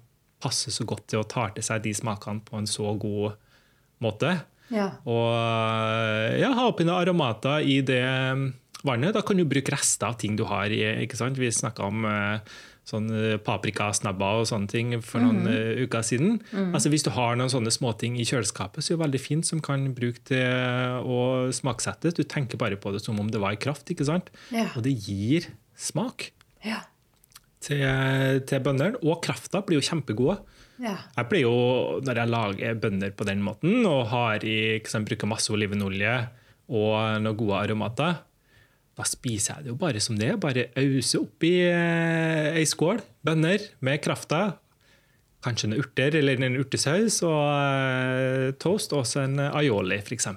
[0.44, 3.38] passer så godt til å ta til seg de smakene på en så god
[4.04, 4.34] måte.
[4.74, 4.90] Ja.
[5.08, 5.32] Og
[6.40, 8.04] ja, ha oppi noen aromater i det
[8.84, 9.14] vannet.
[9.16, 10.82] Da kan du bruke rester av ting du har i.
[11.06, 11.40] ikke sant?
[11.40, 16.40] Vi snakka om eh, sånn eh, paprikasnabber og sånne ting for noen eh, uker siden.
[16.76, 19.62] Altså Hvis du har noen sånne småting i kjøleskapet, så er det veldig fint som
[19.64, 20.44] kan bruke til
[21.08, 21.20] å
[21.56, 22.12] smaksette.
[22.18, 24.30] Du tenker bare på det som om det var i kraft, ikke sant?
[24.52, 24.68] Ja.
[24.76, 25.48] Og det gir
[25.80, 26.32] smak
[26.64, 26.82] Ja.
[27.64, 27.86] til,
[28.48, 29.00] til bøndene.
[29.04, 30.38] Og krafta blir jo kjempegode.
[30.84, 30.98] ja.
[31.16, 35.52] Jeg pleier jo, når jeg lager bønner på den måten, og har i, bruker masse
[35.56, 36.18] olivenolje
[36.68, 38.20] og noen gode aromater,
[38.94, 40.34] da spiser jeg det jo bare som det.
[40.34, 40.42] er.
[40.42, 44.44] Bare ause oppi eh, ei skål bønner med krafta.
[45.44, 50.30] Kanskje en urter eller en urtesaus og eh, toast, og så en aioli, f.eks.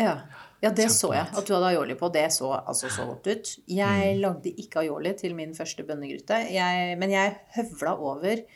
[0.00, 0.16] Ja.
[0.64, 1.28] ja, det så jeg.
[1.36, 2.08] At du hadde aioli på.
[2.14, 3.54] Det så altså så godt ut.
[3.70, 8.46] Jeg lagde ikke aioli til min første bønnegryte, jeg, men jeg høvla over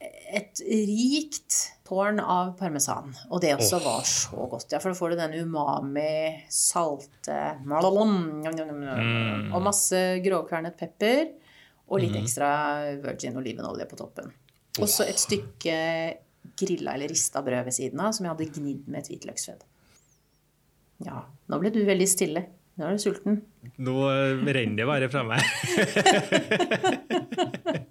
[0.00, 3.12] et rikt tårn av parmesan.
[3.28, 4.70] Og det også var så godt.
[4.72, 7.56] Ja, for da får du den umami, salte
[9.52, 11.26] Og masse grovkvernet pepper.
[11.90, 12.48] Og litt ekstra
[13.02, 14.30] virgin olivenolje på toppen.
[14.78, 15.76] Og så et stykke
[16.60, 19.66] grilla eller rista brød ved siden av som jeg hadde gnidd med et hvitløksfett.
[21.04, 22.46] Ja, nå ble du veldig stille.
[22.78, 23.40] Nå er du sulten.
[23.82, 25.42] Nå eh, renner det bare fra meg.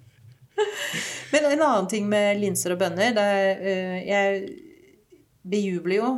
[1.30, 4.44] Men en annen ting med linser og bønner det er, eh, Jeg
[5.50, 6.12] bejubler jo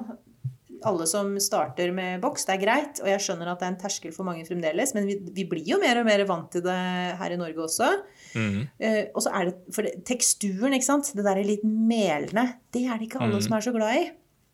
[0.82, 2.46] alle som starter med boks.
[2.48, 5.06] Det er greit, og jeg skjønner at det er en terskel for mange fremdeles, men
[5.06, 6.78] vi, vi blir jo mer og mer vant til det
[7.20, 7.90] her i Norge også.
[8.34, 8.58] Mm.
[8.82, 11.12] Uh, og så er det for det, teksturen, ikke sant.
[11.14, 14.04] Det der litt melende, det er det ikke alle som er så glad i.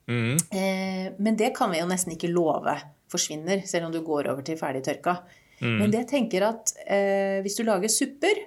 [0.08, 0.36] Mm.
[0.56, 2.72] Eh, men det kan vi jo nesten ikke love
[3.12, 5.18] forsvinner, selv om du går over til ferdig tørka.
[5.58, 8.38] Men det tenker at eh, hvis du lager supper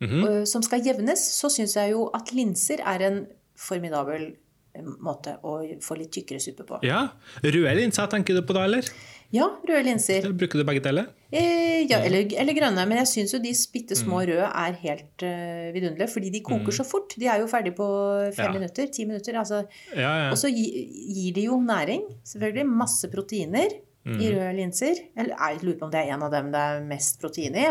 [0.00, 3.26] Eh, som skal jevnes, så syns jeg jo at linser er en
[3.58, 4.28] formidabel
[4.74, 6.78] eh, måte å få litt tykkere suppe på.
[6.86, 7.08] Ja.
[7.42, 8.86] Røde linser, tenker du på da, eller?
[9.34, 10.22] Ja, røde linser.
[10.22, 11.08] Eller Bruker du begge deler?
[11.32, 12.86] Eh, ja, eller, eller grønne.
[12.88, 14.14] Men jeg syns jo de bitte Mm.
[14.30, 17.12] røde er helt uh, vidunderlige, fordi de koker så fort.
[17.18, 17.84] De er jo ferdig på
[18.32, 18.52] fem Ja.
[18.54, 19.34] minutter, ti minutter.
[19.36, 19.66] Altså.
[19.94, 20.30] Ja, ja.
[20.30, 20.64] Og så gi,
[21.18, 22.66] gir de jo næring, selvfølgelig.
[22.66, 23.68] Masse proteiner
[24.06, 24.20] Mm.
[24.22, 24.94] i røde linser.
[25.18, 27.66] Eller jeg lurer på om det er en av dem det er mest protein i.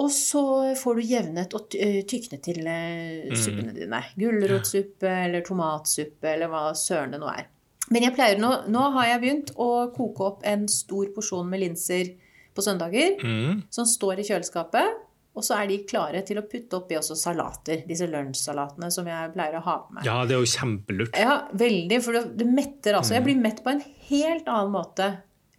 [0.00, 0.42] Og så
[0.80, 3.98] får du jevnet og eh, tyknet til eh, suppene dine.
[4.16, 7.48] Gulrotsuppe eller tomatsuppe eller hva søren det nå er.
[7.92, 11.60] Men jeg pleier nå, nå har jeg begynt å koke opp en stor porsjon med
[11.60, 12.14] linser
[12.56, 13.62] på søndager, Mm.
[13.72, 15.00] som står i kjøleskapet.
[15.34, 17.84] Og så er de klare til å putte oppi også salater.
[17.88, 20.04] Disse lunsjsalatene som jeg pleier å ha på meg.
[20.04, 21.16] Ja, det er jo kjempelurt.
[21.16, 22.00] Ja, veldig.
[22.04, 23.14] For det, metter altså.
[23.16, 25.06] Jeg blir mett på en helt annen måte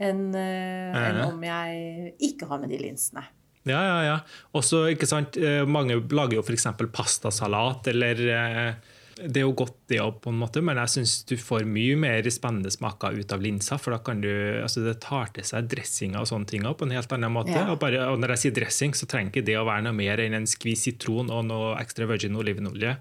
[0.01, 3.25] enn eh, enn om jeg ikke har med de linsene.
[3.69, 4.17] Ja, ja, ja.
[4.57, 6.67] Også, ikke sant, eh, mange lager jo f.eks.
[6.91, 11.11] pastasalat, eller eh, Det er jo godt, det òg, på en måte, men jeg syns
[11.29, 13.77] du får mye mer spennende smaker ut av linsa.
[13.77, 14.31] For da kan du
[14.63, 17.53] Altså, det tar til seg dressinger og sånne ting på en helt annen måte.
[17.53, 17.67] Ja.
[17.71, 20.19] Og, bare, og når jeg sier dressing, så trenger ikke det å være noe mer
[20.23, 22.97] enn en skvis sitron og noe ekstra virgin olivenolje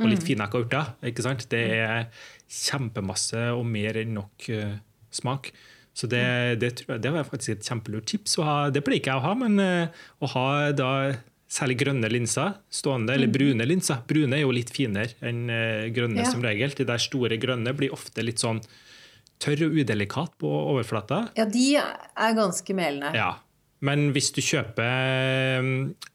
[0.00, 0.94] og litt finhakka urter.
[1.06, 1.44] Ikke sant?
[1.52, 2.08] Det er
[2.50, 4.78] kjempemasse og mer enn nok uh,
[5.14, 5.52] smak.
[5.94, 6.22] Så det,
[6.62, 8.38] det, jeg, det var faktisk et kjempelurt tips.
[8.40, 10.90] Å ha, det pleier ikke jeg å ha, men eh, å ha da
[11.50, 14.04] særlig grønne linser stående, eller brune linser.
[14.06, 16.30] Brune er jo litt finere enn eh, grønne Ja.
[16.30, 16.70] som regel.
[16.78, 18.62] De der store grønne blir ofte litt sånn
[19.42, 21.24] tørr og udelikat på overflata.
[21.36, 23.10] Ja, de er ganske melende.
[23.18, 23.32] Ja.
[23.82, 25.68] Men hvis du kjøper eh,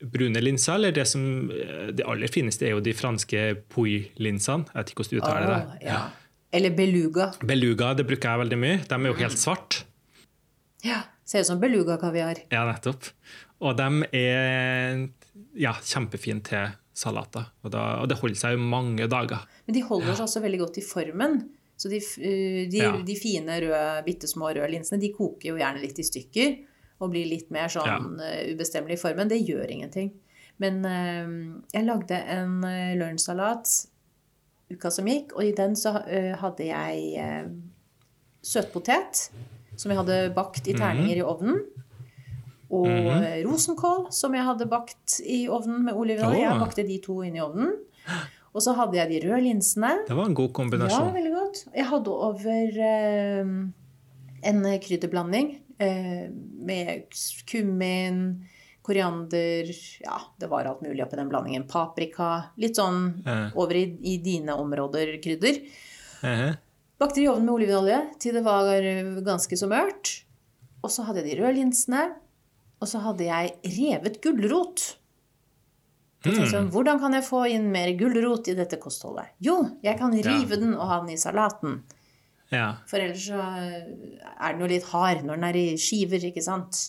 [0.05, 4.67] brune linser, eller det som Det aller fineste er jo de franske Pouille-linsene.
[4.71, 5.63] Jeg vet ikke hvordan du uttaler det.
[5.65, 6.03] Oh, ja.
[6.55, 7.29] Eller beluga.
[7.43, 8.79] Beluga det bruker jeg veldig mye.
[8.87, 9.83] De er jo helt svarte.
[10.85, 12.43] Ja, Ser ut som beluga-kaviar.
[12.53, 13.07] Ja, nettopp.
[13.65, 14.99] Og de er
[15.57, 17.47] ja, kjempefine til salater.
[17.63, 19.41] Og, da, og det holder seg jo mange dager.
[19.65, 21.39] Men de holder seg også veldig godt i formen.
[21.75, 21.97] Så de,
[22.69, 22.91] de, Ja.
[23.03, 26.53] de fine, røde, bitte små røde linsene de koker jo gjerne litt i stykker
[27.01, 27.97] og blir litt mer sånn ja.
[28.53, 29.27] ubestemmelig i formen.
[29.33, 30.13] Det gjør ingenting.
[30.61, 30.77] Men
[31.73, 32.61] jeg lagde en
[33.01, 33.73] lunsjsalat
[34.71, 37.49] uka som gikk, og i den så eh, hadde jeg eh,
[38.45, 39.27] søtpotet
[39.75, 41.59] som jeg hadde bakt i terninger i ovnen.
[42.73, 46.45] Og eh, rosenkål som jeg hadde bakt i ovnen med olivenolje.
[46.45, 47.75] Jeg bakte de to inn i ovnen.
[48.55, 49.91] Og så hadde jeg de røde linsene.
[50.07, 51.09] Det var en god kombinasjon.
[51.09, 51.61] Ja, veldig godt.
[51.75, 53.53] Jeg hadde over eh,
[54.49, 55.51] en krydderblanding
[55.83, 56.27] eh,
[56.65, 57.17] med
[57.51, 58.21] kummin,
[58.85, 59.69] koriander
[60.05, 61.65] Ja, det var alt mulig oppi den blandingen.
[61.67, 62.51] Paprika.
[62.61, 63.49] Litt sånn Eh.
[63.57, 65.59] over i, i dine områder krydder.
[67.01, 68.69] Bakte det i ovnen med olivenolje til det var
[69.25, 70.21] ganske så mørkt.
[70.85, 72.03] Og så hadde jeg de røde linsene.
[72.81, 74.83] Og så hadde jeg revet gulrot.
[76.25, 79.27] Jeg tenkte sånn, Hvordan kan jeg få inn mer gulrot i dette kostholdet?
[79.45, 81.83] Jo, jeg kan rive den og ha den i salaten.
[82.51, 82.77] ja.
[82.89, 86.79] For ellers så er den jo litt hard når den er i skiver, ikke sant?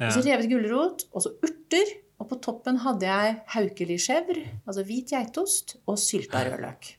[0.00, 1.94] Og så revet gulrot, og så urter.
[2.20, 6.94] Og på toppen hadde jeg haukeli chèvre, altså hvit geitost, og sylta rødløk.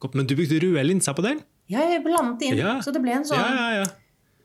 [0.00, 1.42] Godt, Men du brukte røde linser på den?
[1.68, 2.78] Ja, jeg blandet inn, Ja.
[2.80, 3.90] så det ble en sånn Ja, ja, ja.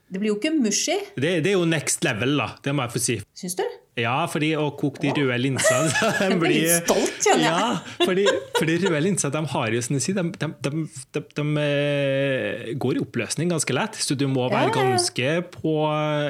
[0.08, 2.50] Det blir jo ikke mushy, Det, det er jo next level, da.
[2.64, 3.16] Det må jeg få si.
[3.36, 3.64] syns du?
[4.00, 5.90] Ja, fordi å koke de røde linsene
[6.20, 7.56] de Jeg blir litt stolt, kjenner jeg.
[7.56, 8.26] Ja, fordi,
[8.60, 13.00] fordi røde linser de har jo, som du sier, de, de, de, de, eh, går
[13.00, 13.96] i oppløsning ganske lett.
[14.00, 15.74] Så du må være ganske på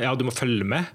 [0.06, 0.86] Ja, du må følge med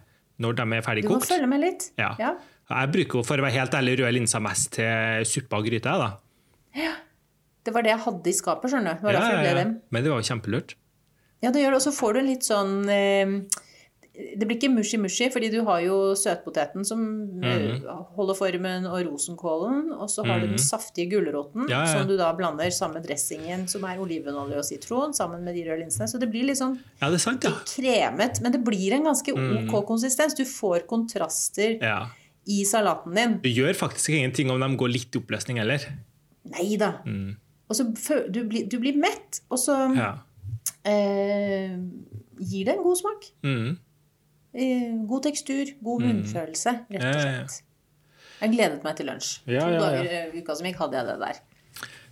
[0.42, 1.24] når de er ferdig kokt.
[1.24, 1.88] Du må følge med litt.
[2.00, 2.12] Ja.
[2.20, 2.34] Ja.
[2.72, 5.96] Jeg bruker for å være helt ærlig, røde linser mest til suppe og gryte.
[6.02, 6.12] da.
[6.78, 6.92] Ja.
[7.62, 9.04] Det var det jeg hadde i skapet, skjønner du.
[9.06, 9.66] Det Ja, ja, ja.
[9.94, 10.74] Men det var jo kjempelurt.
[11.42, 11.78] Ja, det gjør det.
[11.78, 13.34] Og så får du en litt sånn eh,
[14.12, 17.40] Det blir ikke mushy-mushy, fordi du har jo søtpoteten som mm.
[17.40, 17.86] Mhm.
[18.16, 19.86] holder formen, og rosenkålen.
[19.96, 21.86] Og så har du den saftige gulroten, Ja, ja.
[21.94, 25.64] som du da blander sammen med dressingen, som er olivenolje og sitron, sammen med de
[25.64, 26.08] røde linsene.
[26.12, 27.50] Så det blir litt sånn Ja, det sant, ja.
[27.64, 28.42] kremet.
[28.42, 29.70] Men det blir en ganske Mhm.
[29.72, 30.34] ok konsistens.
[30.36, 31.78] Du får kontraster
[32.46, 33.38] i salaten din.
[33.40, 35.80] Det gjør faktisk ingenting om de går litt i oppløsning heller.
[36.44, 36.98] Nei da.
[37.70, 37.84] Og så
[38.30, 39.96] du blir, du blir mett, og så Mm.
[39.96, 40.18] Ja.
[40.84, 41.78] eh,
[42.38, 43.30] gir det en god smak.
[43.42, 43.78] Mm.
[44.52, 47.62] Eh, god tekstur, god munnfølelse, rett og slett.
[48.42, 49.28] Jeg gledet meg til lunsj.
[49.46, 49.78] Ja, to ja, ja.
[49.80, 51.36] dager i uka som gikk, hadde jeg det der.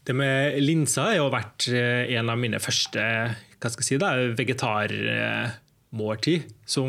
[0.07, 3.01] Det med linser har jo vært eh, en av mine første
[3.61, 6.89] hva skal jeg si da, vegetarmåltid, som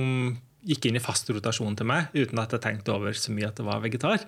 [0.64, 3.58] gikk inn i fast rotasjon til meg, uten at jeg tenkte over så mye at
[3.60, 4.20] det var vegetar.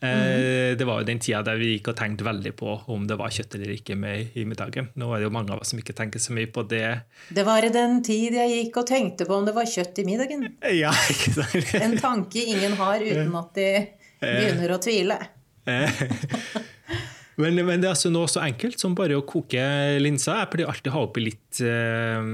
[0.00, 3.16] Eh, Det var jo den tida der vi gikk og tenkte veldig på om det
[3.18, 4.90] var kjøtt eller ikke med i middagen.
[4.94, 7.00] Nå er det jo mange av oss som ikke tenker så mye på det.
[7.34, 10.06] Det var i den tid jeg gikk og tenkte på om det var kjøtt i
[10.06, 10.46] middagen.
[10.76, 11.74] Ja, ikke sant?
[11.82, 13.68] En tanke ingen har uten at de
[14.22, 15.18] begynner å tvile.
[17.38, 19.60] Men, men det er altså noe så enkelt som bare å koke
[20.02, 20.40] linser.
[20.40, 22.30] Jeg pleier alltid å ha oppi litt eh,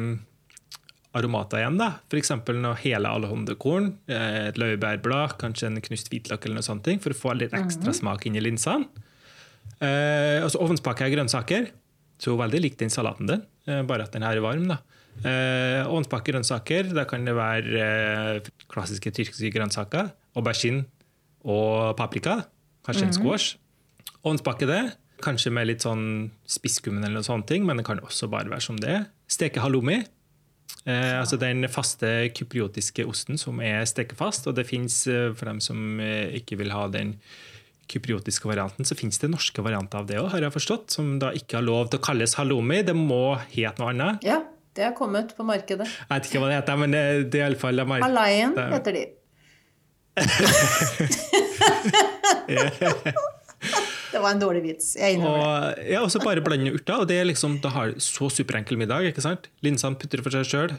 [1.15, 1.79] aromater igjen.
[1.79, 1.91] da.
[2.11, 2.33] F.eks.
[2.83, 7.37] hele alhondekorn, eh, et laurbærblad, kanskje en knust hvitløk eller noe sånt, for å få
[7.39, 8.89] litt ekstra smak inn i linsene.
[9.81, 11.71] Eh, og så ovnspakker jeg grønnsaker.
[12.21, 14.69] Så veldig lik den salaten din, eh, bare at den her er varm.
[14.69, 14.79] da.
[15.23, 20.11] Eh, ovnspakker grønnsaker, da kan det være eh, klassiske tyrkiske grønnsaker.
[20.37, 20.87] Aubergine
[21.45, 22.45] og paprika.
[22.85, 23.57] Kanskje en squash.
[24.25, 24.83] Ovnspakke det.
[25.25, 28.77] Kanskje med litt sånn spisskummen eller noe sånt, men det kan også bare være som
[28.77, 29.07] det.
[29.31, 30.03] Steke halloumi.
[30.85, 34.45] Eh, altså den faste kypriotiske osten som er stekefast.
[34.51, 37.15] Og det fins, eh, for dem som eh, ikke vil ha den
[37.89, 40.87] kypriotiske varianten, så fins det norske varianter av det òg, har jeg forstått.
[40.97, 42.79] Som da ikke har lov til å kalles halloumi.
[42.85, 44.25] Det må hete noe annet.
[44.25, 44.43] Ja,
[44.77, 45.89] det har kommet på markedet.
[45.89, 49.05] Jeg vet ikke hva det heter, men det, det er iallfall Halaien heter de.
[54.15, 54.93] det var en dårlig vits.
[54.99, 55.99] Jeg innrømmer det.
[56.01, 57.03] Og så bare blande urter.
[57.03, 59.11] Og det er liksom, da har så superenkel middag.
[59.11, 59.49] ikke sant?
[59.67, 60.77] Linsene putter for seg sjøl.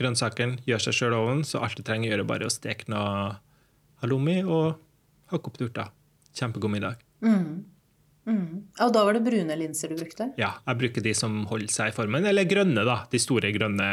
[0.00, 2.88] Grønnsakene gjør seg sjøl ovnen, så alt du trenger å gjøre, er bare å steke
[2.90, 3.34] noe
[4.02, 4.78] halloumi og
[5.30, 5.92] hakke opp urter.
[6.32, 7.02] Kjempegod middag.
[7.22, 10.30] Og da var det brune linser du brukte?
[10.40, 12.24] Ja, jeg bruker de som holder seg i formen.
[12.28, 13.02] Eller grønne, da.
[13.12, 13.90] De store grønne,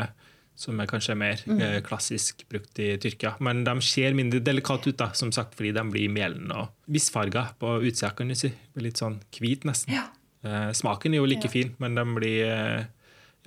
[0.59, 3.35] som er kanskje mer eh, klassisk brukt i Tyrkia.
[3.45, 7.45] Men de ser mindre delikate ut, da, som sagt, fordi de blir melende og visfarga
[7.61, 8.51] på utsida, kan du si.
[8.83, 9.95] Litt sånn hvit, nesten.
[9.95, 10.09] Ja.
[10.43, 12.83] Eh, smaken er jo like fin, men de blir eh,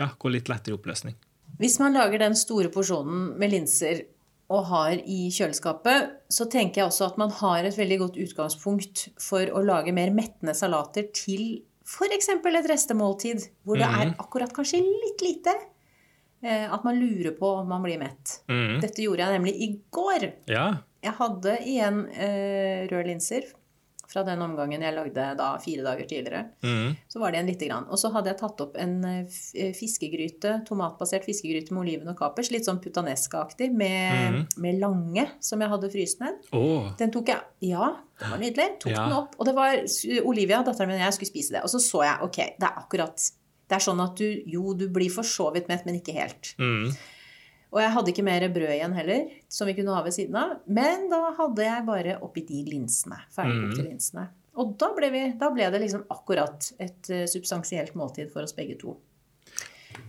[0.00, 1.18] ja, går litt lettere i oppløsning.
[1.60, 4.06] Hvis man lager den store porsjonen med linser
[4.52, 9.06] og har i kjøleskapet, så tenker jeg også at man har et veldig godt utgangspunkt
[9.20, 12.28] for å lage mer mettende salater til f.eks.
[12.32, 15.54] et restemåltid, hvor det er akkurat kanskje litt lite.
[16.42, 18.38] Eh, At man lurer på om man blir mett.
[18.50, 18.80] Mm.
[18.82, 20.28] Dette gjorde jeg nemlig i går.
[20.50, 20.68] Ja.
[21.02, 23.48] Jeg hadde igjen eh, røde linser
[24.12, 26.42] fra den omgangen jeg lagde da fire dager tidligere.
[26.64, 26.92] Mm.
[27.08, 27.86] Så var det igjen lite grann.
[27.88, 32.18] Og så hadde jeg tatt opp en eh, eh, fiskegryte, tomatbasert fiskegryte med oliven og
[32.20, 34.40] kapers, litt sånn putanesca-aktig, med, mm.
[34.64, 36.40] med lange, som jeg hadde fryst ned.
[36.52, 36.90] Oh.
[37.00, 38.68] Den tok jeg Ja, den var nydelig.
[38.82, 39.06] Tok Ja.
[39.06, 39.38] den opp.
[39.38, 39.78] Og det var
[40.28, 41.62] Olivia, datteren min og jeg, skulle spise det.
[41.64, 43.30] Og så så jeg ok, det er akkurat
[43.72, 46.50] Det er sånn at du jo, du blir for så vidt mett, men ikke helt.
[46.60, 46.92] mm.
[47.72, 50.58] Og jeg hadde ikke mer brød igjen heller, som vi kunne ha ved siden av.
[50.68, 53.16] Men da hadde jeg bare oppi de linsene.
[53.32, 53.86] Ferdigkokte Mm.
[53.88, 54.26] linsene.
[54.60, 58.52] Og da ble, vi, da ble det liksom akkurat et eh, substansielt måltid for oss
[58.52, 58.98] begge to.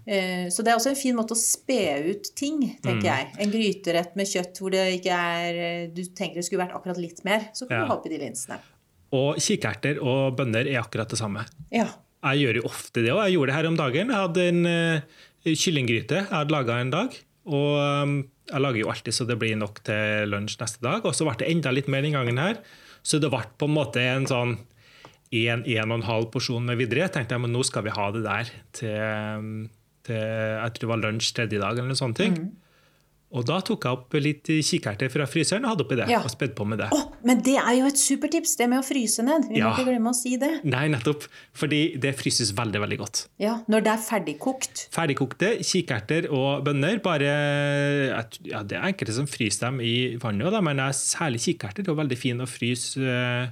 [0.06, 3.14] Eh, så det er også en fin måte å spe ut ting, tenker Mm.
[3.14, 3.32] jeg.
[3.40, 6.98] En gryterett med kjøtt hvor det ikke er eh, Du tenker det skulle vært akkurat
[7.00, 7.84] litt mer, så kan Ja.
[7.86, 8.60] du ha oppi de linsene.
[9.14, 11.46] Og kikerter og bønner er akkurat det samme.
[11.72, 11.88] Ja.
[12.24, 14.12] Jeg gjør jo ofte det, og jeg gjorde det her om dagen.
[14.14, 17.18] Jeg hadde en uh, kyllinggryte jeg hadde laga en dag.
[17.52, 18.14] Og um,
[18.48, 21.04] jeg lager jo alltid så det blir nok til lunsj neste dag.
[21.04, 22.62] Og så ble det enda litt mer den gangen her.
[23.04, 24.58] Så det ble på en måte en sånn
[25.34, 27.08] en, en og en halv porsjon med videre.
[27.08, 29.00] Jeg tenkte jeg, men nå skal vi ha det der til,
[29.40, 29.54] um,
[30.08, 31.76] til jeg tror det var lunsj tredje dag.
[31.76, 32.20] eller noe sånt.
[32.22, 32.38] ting.
[33.34, 36.06] Og da tok jeg opp litt kikerter fra fryseren og hadde oppi det.
[36.12, 36.20] Ja.
[36.22, 36.90] Og spedd på med det.
[36.94, 39.48] Å, men det er jo et supertips, det med å fryse ned.
[39.50, 39.72] Vi Ja.
[39.72, 40.52] må ikke glemme å si det.
[40.64, 41.26] Nei, nettopp.
[41.58, 43.24] Fordi det fryses veldig, veldig godt.
[43.42, 44.88] Ja, Når det er ferdigkokt.
[44.94, 47.02] Ferdigkokte kikerter og bønner.
[47.04, 47.32] Bare,
[48.46, 52.18] ja, det er enkelte som fryser dem i vannet, også, men særlig kikerter er veldig
[52.20, 53.48] fine å fryse eh,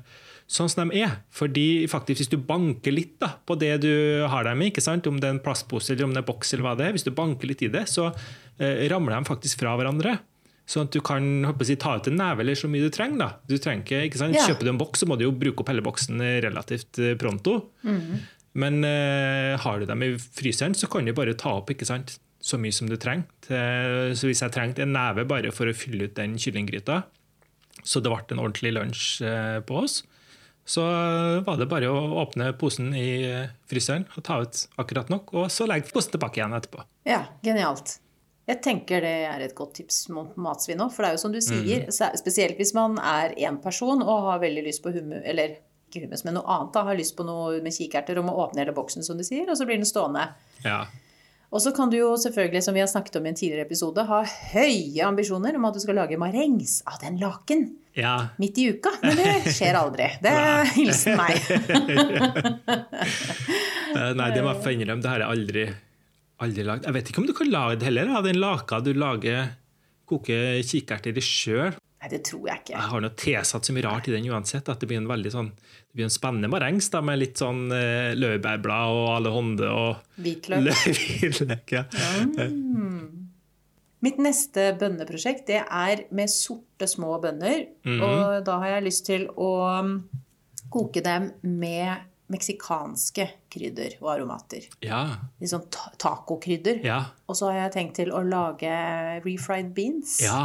[0.51, 1.17] sånn som de er.
[1.31, 3.91] Fordi faktisk hvis du banker litt da, på det du
[4.31, 5.07] har dem i, ikke sant?
[5.07, 7.07] om det er en plastpose eller om det er boks, eller hva det er, hvis
[7.07, 8.11] du banker litt i det, så
[8.91, 10.19] ramler de faktisk fra hverandre.
[10.69, 11.25] Sånn at du kan
[11.65, 13.17] si, ta ut en neve eller så mye du trenger.
[13.19, 13.29] da.
[13.49, 14.37] Du trenger ikke, ikke sant?
[14.37, 14.45] Ja.
[14.47, 17.57] Kjøper du en boks, så må du jo bruke opp hele boksen relativt pronto.
[17.81, 18.21] pronto.
[18.61, 22.17] Men uh, har du dem i fryseren, så kan du bare ta opp ikke sant?
[22.41, 23.27] så mye som du trenger.
[24.17, 27.03] Så hvis jeg trengte en neve bare for å fylle ut den kyllinggryta,
[27.83, 30.01] så det ble en ordentlig lunsj eh, på oss,
[30.67, 30.83] så
[31.45, 35.49] var det bare å åpne posen i eh, fryseren og ta ut akkurat nok, og
[35.53, 36.85] så legge posen tilbake igjen etterpå.
[37.09, 37.97] Ja, genialt.
[38.51, 40.91] Jeg tenker det er et godt tips mot matsvinn òg.
[40.91, 44.25] For det er jo som du sier, er- spesielt hvis man er én person og
[44.29, 45.55] har veldig lyst på hummus, eller
[45.91, 48.61] ikke hummus, men noe annet, da, har lyst på noe med kikerter og må åpne
[48.65, 50.27] hele boksen, som du sier, og så blir den stående.
[50.63, 50.83] Ja.
[51.51, 54.05] Og så kan du jo selvfølgelig, som vi har snakket om i en tidligere episode,
[54.07, 54.21] ha
[54.53, 57.65] høye ambisjoner om at du skal lage marengs av den laken
[57.99, 58.13] ja.
[58.39, 58.93] midt i uka.
[59.03, 60.07] Men det skjer aldri.
[60.23, 61.35] Det er hilsen meg.
[63.91, 65.03] Eh, Nei, det må jeg få innrømme.
[65.03, 65.63] Det har jeg aldri,
[66.41, 66.87] aldri lagd.
[66.87, 69.53] Jeg vet ikke om du kan lage det heller, av den laka du lager
[70.09, 71.77] koker kikerter i sjøl.
[72.01, 72.73] Nei, det tror jeg ikke.
[72.73, 75.31] Jeg har noe tilsatt så mye rart i den uansett, at det blir en veldig
[75.35, 80.21] sånn det blir en spennende marengs da, med litt sånn eh, laurbærblad og allehånde og
[80.23, 80.71] Hvitløk.
[81.51, 81.73] løk.
[81.75, 81.83] Ja.
[84.01, 87.67] Mitt neste bønneprosjekt det er med sorte, små bønner.
[87.85, 89.51] Og da har jeg lyst til å
[89.83, 89.91] um,
[90.73, 94.65] koke dem med meksikanske krydder og aromater.
[94.85, 95.03] Ja.
[95.41, 96.81] Litt sånn ta tacokrydder.
[96.87, 97.01] Ja.
[97.27, 98.71] Og så har jeg tenkt til å lage
[99.25, 100.19] refried beans.
[100.25, 100.43] ja.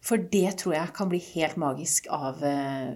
[0.00, 2.94] For det tror jeg kan bli helt magisk av eh,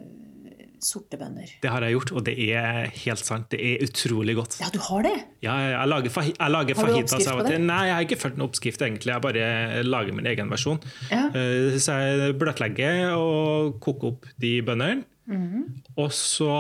[0.81, 1.51] sorte bønner.
[1.61, 3.51] Det har jeg gjort, og det er helt sant.
[3.53, 4.57] Det er utrolig godt.
[4.63, 5.13] Ja, du har det?
[5.45, 7.59] Ja, jeg lager, fahi, jeg lager Har du fajitas oppskrift av på det?
[7.61, 9.13] Nei, jeg har ikke fulgt en oppskrift, egentlig.
[9.13, 10.81] Jeg bare lager min egen versjon.
[11.13, 11.27] Ja.
[11.37, 15.05] Eh, Så jeg bløtlegger og koker opp de bønnene.
[15.31, 15.63] Mhm.
[15.97, 16.51] Og så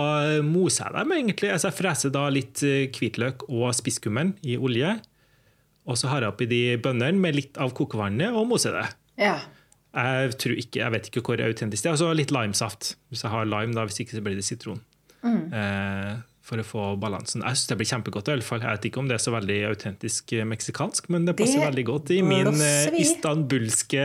[0.46, 1.50] moser jeg dem, egentlig.
[1.52, 4.94] Altså, jeg freser da litt eh, hvitløk og spisskummen i olje.
[5.84, 8.86] Og så har jeg oppi de bønnene med litt av kokevannet og moser det.
[9.20, 9.36] Ja.
[9.94, 11.96] Jeg, tror ikke, jeg vet ikke hvor autentisk det er.
[11.98, 12.94] Og så litt limesaft.
[13.12, 14.80] Hvis jeg har lime, da, hvis ikke så blir det sitron.
[15.24, 15.42] Mm.
[15.52, 16.14] Eh,
[16.44, 17.40] for å få balansen.
[17.40, 18.28] Jeg syns det blir kjempegodt.
[18.28, 18.60] i alle fall.
[18.60, 21.70] Jeg vet ikke om det er så veldig autentisk eh, meksikansk, men det passer Det
[21.70, 24.04] veldig godt i min eh, istanbulske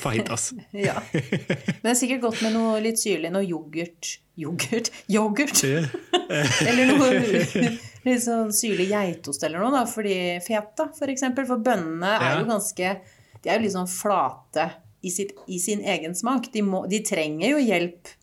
[0.00, 0.48] fajitas.
[0.88, 0.96] ja.
[1.12, 3.32] Men det er sikkert godt med noe litt syrlig.
[3.34, 4.14] Noe yoghurt.
[4.40, 4.88] Yoghurt?
[5.14, 5.60] Yoghurt!
[6.70, 7.12] Eller noe
[8.06, 9.84] litt sånn syrlig geitost eller noe, da.
[9.90, 11.44] Fordi feta, for eksempel.
[11.48, 12.94] For bønnene er jo ganske
[13.42, 14.70] De er jo litt sånn flate
[15.04, 16.48] i, sitt, i sin egen smak.
[16.54, 18.14] De, må, de trenger jo hjelp.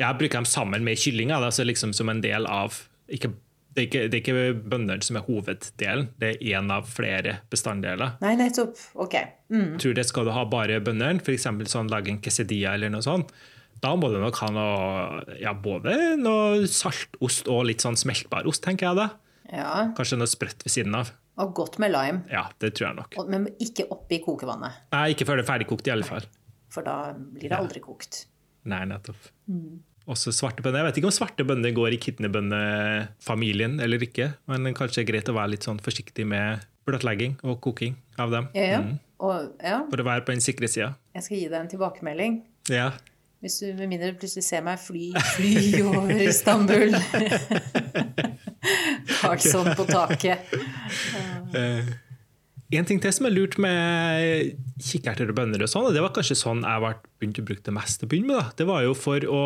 [0.00, 2.78] Jeg bruker dem sammen med kyllinga, altså liksom som en del av
[3.12, 3.32] ikke,
[3.74, 7.38] det, er ikke, det er ikke bøndene som er hoveddelen, det er én av flere
[7.52, 8.16] bestanddeler.
[8.24, 8.78] Nei, nettopp.
[9.04, 9.18] Ok.
[9.52, 9.74] Mm.
[9.82, 11.48] Tror det skal du ha bare bøndene, f.eks.
[11.72, 13.34] sånn lage en quesadilla eller noe sånt.
[13.82, 18.62] Da må du nok ha noe, ja, både noe saltost og litt sånn smeltbar ost,
[18.64, 19.08] tenker jeg da.
[19.52, 19.72] Ja.
[19.96, 21.10] Kanskje noe sprøtt ved siden av.
[21.42, 22.22] Og godt med lime.
[22.30, 23.16] Ja, det tror jeg nok.
[23.32, 24.84] Men ikke oppi kokevannet.
[24.92, 26.28] Nei, ikke før det er ferdigkokt, i alle fall.
[26.72, 28.26] For da blir det aldri kokt.
[28.70, 29.30] Nei, nettopp.
[30.10, 30.82] Også svarte bønner.
[30.82, 35.10] Jeg vet ikke om svarte bønner går i kidneybønnefamilien eller ikke, men kanskje det er
[35.12, 38.48] greit å være litt sånn forsiktig med bløtlegging og koking av dem.
[38.58, 38.82] Ja, ja.
[38.82, 38.98] Mm.
[39.22, 40.96] Og ja, For å være på den sikre sida.
[41.14, 42.40] jeg skal gi deg en tilbakemelding.
[42.72, 42.88] Ja.
[43.42, 46.94] Hvis du med mindre plutselig ser meg fly, fly over Istanbul.
[49.20, 50.50] Karlsson på taket.
[51.54, 51.88] Eh,
[52.80, 56.12] en ting til som er lurt med kikkerter og bønner, og sånn, og det var
[56.16, 58.46] kanskje sånn jeg begynte å bruke det mest til å begynne med, da.
[58.56, 59.42] det var jo for å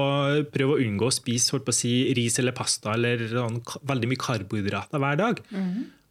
[0.55, 3.61] prøve å unngå å spise å si, ris eller pasta eller sånn,
[3.91, 5.43] veldig mye karbohydrater hver dag.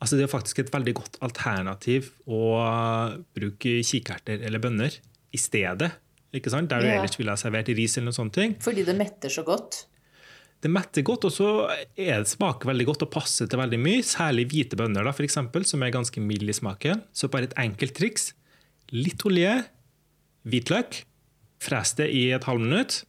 [0.03, 2.41] Altså, det er faktisk et veldig godt alternativ å
[3.35, 4.97] bruke kikkerter eller bønner
[5.33, 5.91] i stedet.
[6.35, 6.67] Ikke sant?
[6.69, 6.99] Der du Ja.
[6.99, 8.55] ellers ville ha servert ris eller noen sånne ting.
[8.59, 9.85] Fordi det metter så godt.
[10.63, 11.47] Det metter godt, og så
[11.93, 14.05] er det smaker veldig godt og passer til veldig mye.
[14.05, 17.03] Særlig hvite bønner, da, for eksempel, som er ganske mild i smaken.
[17.13, 18.31] Så bare et enkelt triks.
[18.95, 19.59] Litt olje,
[20.47, 21.03] hvitløk,
[21.61, 23.03] fres det i et halvminutt.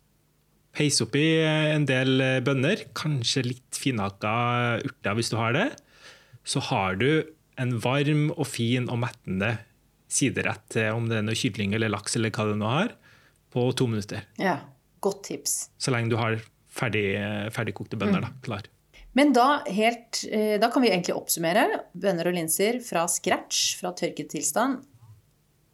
[0.76, 4.34] Peis oppi en del bønner, kanskje litt finhakka
[4.84, 5.70] urter hvis du har det.
[6.44, 7.24] Så har du
[7.56, 9.54] en varm og fin og mettende
[10.12, 12.92] siderett til om det er noe kylling eller laks eller hva det nå har,
[13.54, 14.26] på to minutter.
[14.36, 14.60] Ja,
[15.06, 15.70] Godt tips.
[15.78, 16.38] Så lenge du har
[16.76, 17.06] ferdig,
[17.54, 18.68] ferdigkokte bønner da, klar.
[19.16, 21.64] Men da, helt, eh, da kan vi egentlig oppsummere.
[21.96, 24.82] Bønner og linser fra scratch, fra tørket tilstand.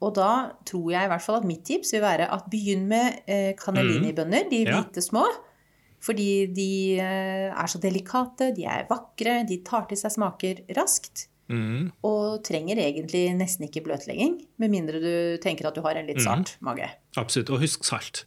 [0.03, 3.23] Og da tror jeg i hvert fall at mitt tips vil være at begynn med
[3.27, 5.25] eh, cannellini-bønner, de hvite små.
[6.03, 11.27] Fordi de eh, er så delikate, de er vakre, de tar til seg smaker raskt.
[11.51, 11.91] Mm.
[12.07, 16.23] Og trenger egentlig nesten ikke bløtlegging, med mindre du tenker at du har en litt
[16.23, 16.87] sart mage.
[17.19, 17.51] Absolutt.
[17.51, 18.23] Og husk salt.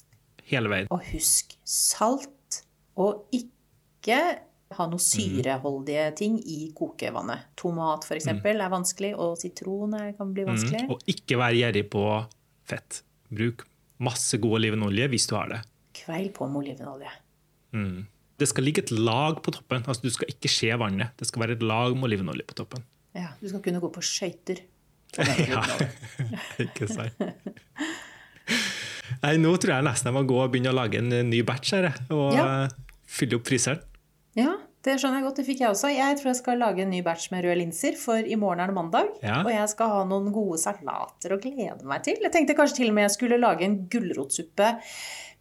[0.46, 0.88] Hele veien.
[0.94, 2.30] Og husk salt,
[3.02, 4.18] og ikke
[4.76, 7.52] ha noe syreholdige ting i kokevannet.
[7.58, 8.18] Tomat f.eks.
[8.18, 10.86] eksempel er vanskelig, og sitron kan bli vanskelig.
[10.86, 10.92] Mm.
[10.94, 12.02] Og ikke vær gjerrig på
[12.66, 13.02] fett.
[13.30, 13.66] Bruk
[14.02, 15.62] masse god olivenolje hvis du har det.
[15.96, 17.12] Kveil på med olivenolje.
[17.76, 18.06] Mm.
[18.36, 19.84] Det skal ligge et lag på toppen.
[19.86, 21.14] Altså, du skal ikke skje vannet.
[21.16, 22.84] Det skal være et lag med olivenolje på toppen.
[23.16, 24.64] Ja, du skal kunne gå på skøyter.
[25.16, 25.62] Ja,
[26.64, 27.16] ikke sant.
[29.22, 31.72] Nei, nå tror jeg nesten jeg må gå og begynne å lage en ny batch
[31.76, 32.46] her, og Ja.
[32.64, 32.68] eh,
[33.06, 33.80] fylle opp fryseren.
[34.36, 35.36] Ja, det skjønner jeg godt.
[35.40, 35.88] Det fikk jeg også.
[35.96, 38.66] Jeg tror jeg skal lage en ny batch med røde linser, for i morgen er
[38.70, 39.08] det mandag.
[39.22, 39.40] Ja.
[39.42, 42.16] Og jeg skal ha noen gode salater å glede meg til.
[42.22, 44.68] Jeg tenkte kanskje til og med jeg skulle lage en gulrotsuppe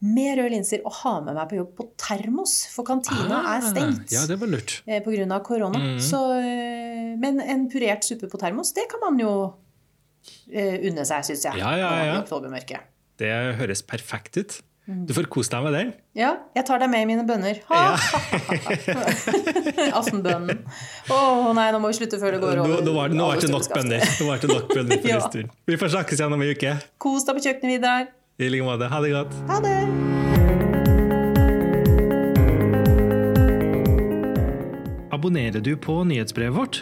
[0.02, 3.62] med røde linser og ha med meg på jobb på termos, for kantina Ah, er
[3.62, 4.12] stengt.
[4.12, 4.82] Ja, det var lurt.
[4.86, 5.02] pga.
[5.04, 5.80] på grunn av korona.
[5.80, 6.00] Mm.
[6.00, 9.54] Så, eh, men en purert suppe på termos, det kan man jo
[10.52, 11.58] eh, unne seg, syns jeg.
[11.60, 12.22] Ja, ja, ja.
[13.20, 14.58] Det høres perfekt ut.
[14.86, 15.06] Mm.
[15.10, 15.88] Du får kose deg med den.
[16.20, 17.58] Ja, jeg tar deg med i mine bønner.
[17.72, 17.96] Ha,
[20.00, 20.60] Aftenbønnen.
[21.10, 21.18] Å
[21.58, 22.84] nei, nå må vi slutte før det går over.
[22.86, 24.06] nå var det, nå var det nok bønner.
[24.20, 25.18] Nå var det nok bønner for Ja.
[25.24, 25.56] en stund.
[25.72, 26.76] Vi får snakkes igjen om en uke.
[27.02, 28.12] Kos deg på kjøkkenet, Vidar.
[28.38, 28.92] I like måte.
[28.94, 29.34] Ha det godt.
[29.50, 29.80] Ha det.
[35.16, 36.82] Abonnerer du på nyhetsbrevet vårt?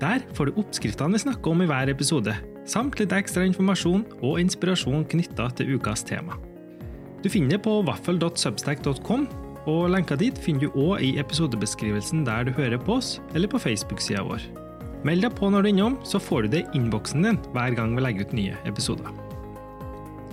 [0.00, 2.32] Der får du oppskriftene vi snakker om i hver episode,
[2.68, 6.36] samt litt ekstra informasjon og inspirasjon knytta til ukas tema.
[7.20, 9.28] Du finner det på vaffel.substack.com,
[9.68, 13.60] og lenka dit finner du òg i episodebeskrivelsen der du hører på oss, eller på
[13.60, 14.46] Facebook-sida vår.
[15.04, 17.76] Meld deg på når du er innom, så får du det i innboksen din hver
[17.76, 19.12] gang vi legger ut nye episoder.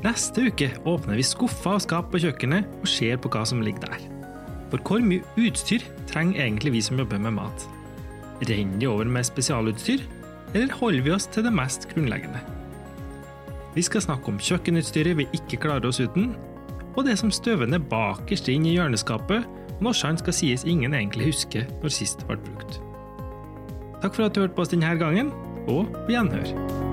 [0.03, 3.87] Neste uke åpner vi skuffer og skap på kjøkkenet og ser på hva som ligger
[3.87, 4.03] der.
[4.71, 7.67] For hvor mye utstyr trenger egentlig vi som jobber med mat?
[8.47, 10.03] Renner de over med spesialutstyr,
[10.53, 12.39] eller holder vi oss til det mest grunnleggende?
[13.75, 16.31] Vi skal snakke om kjøkkenutstyret vi ikke klarer oss uten,
[16.97, 19.45] og det som støver ned bakerst inn i hjørneskapet
[19.83, 22.79] når sant skal sies ingen egentlig husker når sist ble brukt.
[24.01, 25.33] Takk for at du hørte på oss denne gangen,
[25.67, 26.86] og på gjenhør.